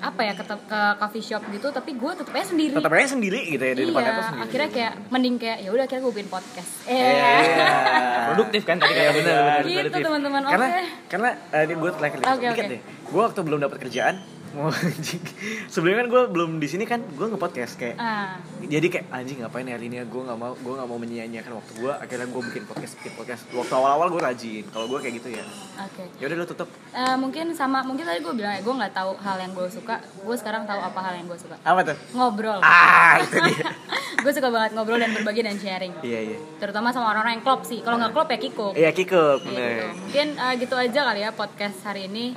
apa 0.00 0.20
ya 0.20 0.32
ke, 0.32 0.44
ke 0.46 0.80
coffee 0.96 1.24
shop 1.24 1.42
gitu 1.48 1.68
tapi 1.68 1.90
gue 1.92 2.12
tetep 2.12 2.30
aja 2.30 2.46
sendiri 2.46 2.72
Tetap 2.72 2.92
aja 2.92 3.08
sendiri 3.08 3.40
gitu 3.48 3.60
ya 3.60 3.72
di 3.72 3.82
depan 3.84 3.98
iya 3.98 4.10
atas 4.12 4.24
sendiri. 4.28 4.44
akhirnya 4.44 4.68
kayak 4.70 4.92
mending 5.08 5.36
kayak 5.36 5.58
ya 5.58 5.70
udah 5.70 5.84
akhirnya 5.84 6.02
gue 6.02 6.12
bikin 6.14 6.28
podcast 6.28 6.70
eh 6.84 6.94
Iya. 6.94 7.32
Produktif 8.28 8.62
kan 8.62 8.76
tadi 8.76 8.92
kayak 8.92 9.12
benar 9.16 9.60
gitu 9.64 9.96
teman-teman 9.98 10.42
oke 10.44 10.52
Karena 10.52 10.68
karena 11.08 11.28
eh, 11.50 11.62
ini 11.64 11.74
gue 11.74 11.90
terakhir 11.92 12.18
dikit 12.20 12.38
oke. 12.54 12.64
deh. 12.68 12.80
Gue 13.04 13.22
waktu 13.22 13.40
belum 13.40 13.58
dapat 13.58 13.78
kerjaan, 13.80 14.14
mau 14.50 14.68
anjing. 14.86 15.20
Sebelumnya 15.66 16.02
kan 16.02 16.08
gue 16.08 16.22
belum 16.30 16.50
di 16.56 16.66
sini 16.66 16.84
kan, 16.84 17.00
gue 17.00 17.26
nge-podcast 17.26 17.74
kayak 17.74 17.96
ah. 17.96 18.36
jadi 18.60 18.86
kayak 18.86 19.06
anjing 19.08 19.38
ngapain 19.38 19.62
ya 19.62 19.74
hari 19.74 19.86
ini 19.86 20.00
gue 20.00 20.22
nggak 20.22 20.34
mau 20.34 20.52
gue 20.52 20.72
nggak 20.72 20.86
mau 20.86 20.96
menyia-nyiakan 20.96 21.52
waktu 21.54 21.72
gue 21.76 21.92
akhirnya 21.92 22.26
gue 22.26 22.42
bikin 22.48 22.62
podcast 22.64 22.92
bikin 22.96 23.12
podcast. 23.14 23.42
Waktu 23.50 23.72
awal-awal 23.72 24.08
gue 24.08 24.20
rajin 24.20 24.64
kalau 24.68 24.86
gue 24.86 24.98
kayak 24.98 25.14
gitu 25.16 25.28
ya. 25.32 25.44
Oke. 25.78 26.04
Ya 26.16 26.24
udah 26.26 26.36
lu 26.36 26.46
tutup. 26.46 26.68
Eh, 26.90 27.16
mungkin 27.16 27.52
sama 27.52 27.82
mungkin 27.82 28.04
tadi 28.04 28.18
gue 28.18 28.32
bilang 28.32 28.52
ya 28.52 28.60
gue 28.60 28.74
nggak 28.74 28.92
tahu 28.92 29.10
hal 29.18 29.36
yang 29.38 29.52
gue 29.52 29.68
suka. 29.68 29.96
Gue 30.18 30.36
sekarang 30.36 30.64
tahu 30.64 30.80
apa 30.80 31.00
hal 31.00 31.14
yang 31.16 31.26
gue 31.26 31.38
suka. 31.38 31.56
Apa 31.60 31.80
tuh? 31.84 31.96
Ngobrol. 32.12 32.60
Ah 32.60 33.18
itu 33.18 33.36
dia. 33.42 33.68
Gue 34.18 34.34
suka 34.34 34.50
banget 34.50 34.74
ngobrol 34.74 34.98
dan 34.98 35.14
berbagi 35.14 35.46
dan 35.46 35.54
sharing. 35.54 35.94
Iya 36.02 36.20
iya. 36.26 36.38
Terutama 36.58 36.90
sama 36.90 37.06
orang-orang 37.08 37.38
yang 37.38 37.44
klop 37.46 37.62
sih. 37.62 37.78
Kalau 37.80 38.02
nggak 38.02 38.10
klop 38.10 38.26
ya 38.26 38.38
kiko 38.38 38.68
iya 38.74 38.90
Kiko 38.90 39.38
Gitu. 39.38 39.46
bener. 39.46 39.94
mungkin 39.94 40.28
eh, 40.34 40.52
gitu 40.58 40.74
aja 40.74 41.00
kali 41.06 41.20
ya 41.22 41.30
podcast 41.30 41.78
hari 41.84 42.10
ini 42.10 42.34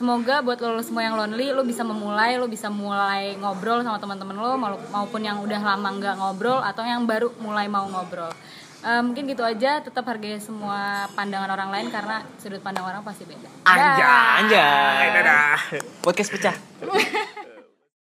semoga 0.00 0.40
buat 0.40 0.56
lo 0.56 0.80
semua 0.80 1.04
yang 1.04 1.12
lonely 1.12 1.52
lo 1.52 1.60
bisa 1.60 1.84
memulai 1.84 2.40
lo 2.40 2.48
bisa 2.48 2.72
mulai 2.72 3.36
ngobrol 3.36 3.84
sama 3.84 4.00
teman-teman 4.00 4.32
lo 4.32 4.56
mau- 4.56 4.80
maupun 4.88 5.20
yang 5.20 5.44
udah 5.44 5.60
lama 5.60 5.92
nggak 5.92 6.16
ngobrol 6.16 6.64
atau 6.64 6.80
yang 6.88 7.04
baru 7.04 7.28
mulai 7.36 7.68
mau 7.68 7.84
ngobrol. 7.84 8.32
Eh, 8.80 9.02
mungkin 9.04 9.28
gitu 9.28 9.44
aja 9.44 9.84
tetap 9.84 10.08
hargai 10.08 10.40
semua 10.40 11.04
pandangan 11.12 11.52
orang 11.52 11.68
lain 11.68 11.92
karena 11.92 12.24
sudut 12.40 12.64
pandang 12.64 12.88
orang 12.88 13.04
pasti 13.04 13.28
beda. 13.28 13.44
Anjay 13.68 14.40
anjay 14.40 15.06
dadah. 15.20 15.60
Podcast 16.00 16.32
pecah. 16.32 16.56